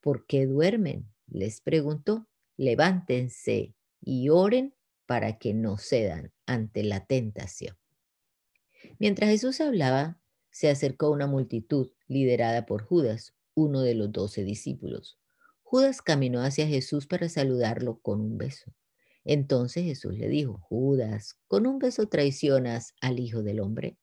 [0.00, 1.12] ¿Por qué duermen?
[1.26, 2.26] les preguntó.
[2.56, 4.74] Levántense y oren
[5.06, 7.76] para que no cedan ante la tentación.
[8.98, 10.20] Mientras Jesús hablaba,
[10.58, 15.16] se acercó una multitud liderada por Judas, uno de los doce discípulos.
[15.62, 18.74] Judas caminó hacia Jesús para saludarlo con un beso.
[19.24, 23.98] Entonces Jesús le dijo, Judas, ¿con un beso traicionas al Hijo del Hombre?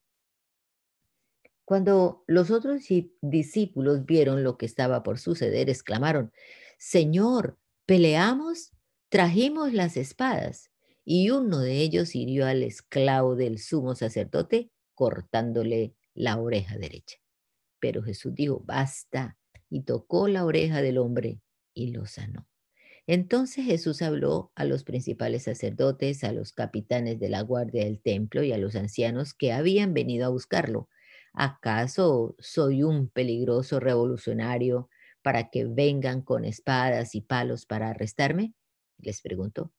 [1.65, 2.83] Cuando los otros
[3.19, 6.31] discípulos vieron lo que estaba por suceder, exclamaron,
[6.77, 8.71] Señor, ¿peleamos?
[9.09, 10.71] Trajimos las espadas.
[11.03, 17.17] Y uno de ellos hirió al esclavo del sumo sacerdote, cortándole la oreja derecha.
[17.79, 19.37] Pero Jesús dijo, basta,
[19.69, 21.41] y tocó la oreja del hombre
[21.73, 22.47] y lo sanó.
[23.07, 28.43] Entonces Jesús habló a los principales sacerdotes, a los capitanes de la guardia del templo
[28.43, 30.89] y a los ancianos que habían venido a buscarlo.
[31.33, 34.89] ¿Acaso soy un peligroso revolucionario
[35.21, 38.53] para que vengan con espadas y palos para arrestarme?
[38.97, 39.71] Les preguntó.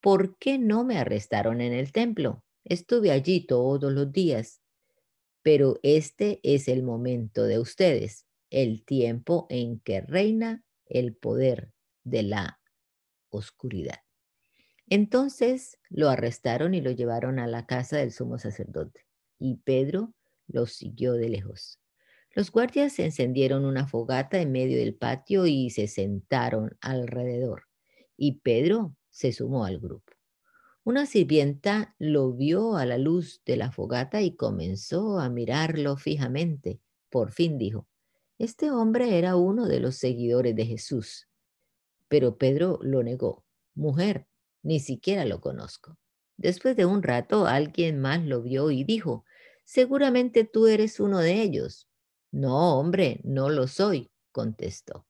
[0.00, 2.44] ¿Por qué no me arrestaron en el templo?
[2.64, 4.60] Estuve allí todos los días.
[5.44, 11.70] Pero este es el momento de ustedes, el tiempo en que reina el poder
[12.02, 12.60] de la
[13.28, 14.00] oscuridad.
[14.88, 19.04] Entonces lo arrestaron y lo llevaron a la casa del sumo sacerdote,
[19.38, 20.14] y Pedro
[20.46, 21.78] lo siguió de lejos.
[22.30, 27.64] Los guardias encendieron una fogata en medio del patio y se sentaron alrededor,
[28.16, 30.13] y Pedro se sumó al grupo.
[30.86, 36.78] Una sirvienta lo vio a la luz de la fogata y comenzó a mirarlo fijamente.
[37.08, 37.88] Por fin dijo,
[38.38, 41.26] este hombre era uno de los seguidores de Jesús.
[42.08, 43.46] Pero Pedro lo negó.
[43.74, 44.26] Mujer,
[44.62, 45.96] ni siquiera lo conozco.
[46.36, 49.24] Después de un rato alguien más lo vio y dijo,
[49.64, 51.88] seguramente tú eres uno de ellos.
[52.30, 55.06] No, hombre, no lo soy, contestó.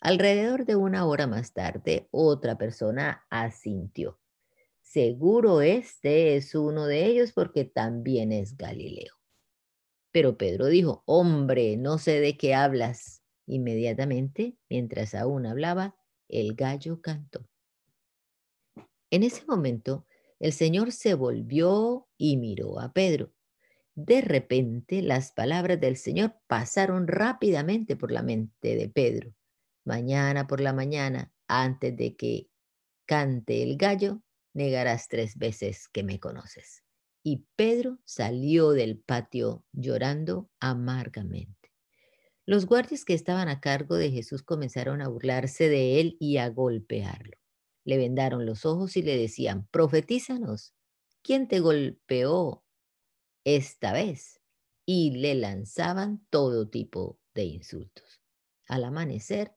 [0.00, 4.18] Alrededor de una hora más tarde, otra persona asintió.
[4.92, 9.14] Seguro este es uno de ellos porque también es Galileo.
[10.10, 13.22] Pero Pedro dijo, hombre, no sé de qué hablas.
[13.46, 15.96] Inmediatamente, mientras aún hablaba,
[16.28, 17.48] el gallo cantó.
[19.08, 20.04] En ese momento,
[20.38, 23.32] el Señor se volvió y miró a Pedro.
[23.94, 29.32] De repente, las palabras del Señor pasaron rápidamente por la mente de Pedro.
[29.86, 32.50] Mañana por la mañana, antes de que
[33.06, 34.20] cante el gallo,
[34.54, 36.82] negarás tres veces que me conoces.
[37.22, 41.72] Y Pedro salió del patio llorando amargamente.
[42.44, 46.48] Los guardias que estaban a cargo de Jesús comenzaron a burlarse de él y a
[46.48, 47.38] golpearlo.
[47.84, 50.74] Le vendaron los ojos y le decían, profetízanos,
[51.22, 52.64] ¿quién te golpeó
[53.44, 54.40] esta vez?
[54.84, 58.20] Y le lanzaban todo tipo de insultos.
[58.66, 59.54] Al amanecer,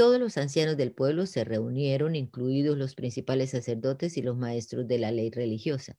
[0.00, 4.98] todos los ancianos del pueblo se reunieron, incluidos los principales sacerdotes y los maestros de
[4.98, 5.98] la ley religiosa.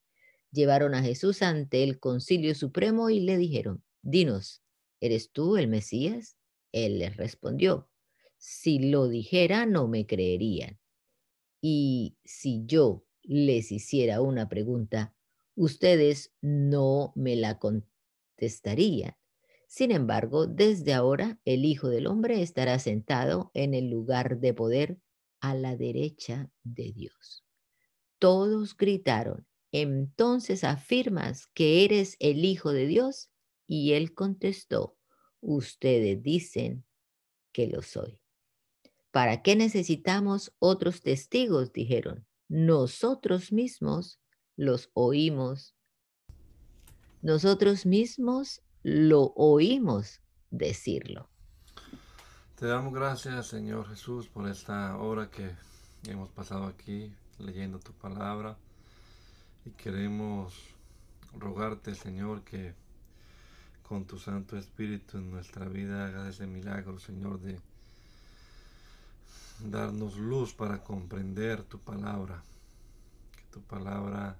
[0.51, 4.63] Llevaron a Jesús ante el concilio supremo y le dijeron, dinos,
[5.01, 6.35] ¿eres tú el Mesías?
[6.71, 7.91] Él les respondió,
[8.39, 10.79] si lo dijera no me creerían.
[11.61, 15.13] Y si yo les hiciera una pregunta,
[15.53, 19.15] ustedes no me la contestarían.
[19.71, 24.99] Sin embargo, desde ahora el Hijo del Hombre estará sentado en el lugar de poder
[25.39, 27.45] a la derecha de Dios.
[28.19, 33.31] Todos gritaron, entonces afirmas que eres el Hijo de Dios.
[33.65, 34.97] Y él contestó,
[35.39, 36.83] ustedes dicen
[37.53, 38.19] que lo soy.
[39.09, 41.71] ¿Para qué necesitamos otros testigos?
[41.71, 42.27] dijeron.
[42.49, 44.19] Nosotros mismos
[44.57, 45.77] los oímos.
[47.21, 51.29] Nosotros mismos lo oímos decirlo.
[52.55, 55.51] Te damos gracias, Señor Jesús, por esta hora que
[56.07, 58.57] hemos pasado aquí leyendo tu palabra.
[59.65, 60.53] Y queremos
[61.33, 62.73] rogarte, Señor, que
[63.83, 67.59] con tu Santo Espíritu en nuestra vida hagas ese milagro, Señor, de
[69.65, 72.43] darnos luz para comprender tu palabra.
[73.35, 74.37] Que tu palabra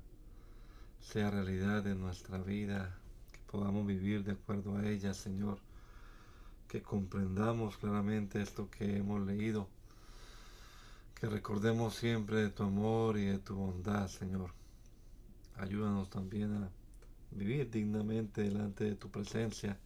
[1.02, 2.96] sea realidad en nuestra vida,
[3.52, 5.58] podamos vivir de acuerdo a ella, Señor.
[6.68, 9.68] Que comprendamos claramente esto que hemos leído.
[11.20, 14.52] Que recordemos siempre de tu amor y de tu bondad, Señor.
[15.58, 16.70] Ayúdanos también a
[17.32, 19.78] vivir dignamente delante de tu presencia.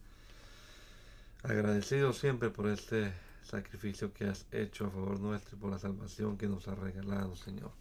[1.42, 3.12] Agradecido siempre por este
[3.42, 7.36] sacrificio que has hecho a favor nuestro y por la salvación que nos has regalado,
[7.36, 7.72] Señor.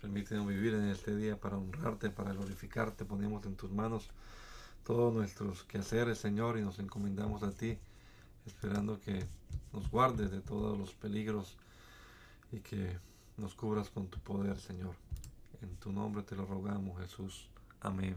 [0.00, 3.04] Permítenos vivir en este día para honrarte, para glorificarte.
[3.04, 4.10] Ponemos en tus manos
[4.84, 7.78] todos nuestros quehaceres, Señor, y nos encomendamos a ti,
[8.46, 9.24] esperando que
[9.72, 11.56] nos guardes de todos los peligros
[12.50, 12.98] y que
[13.36, 14.94] nos cubras con tu poder, Señor.
[15.60, 17.48] En tu nombre te lo rogamos, Jesús.
[17.80, 18.16] Amén.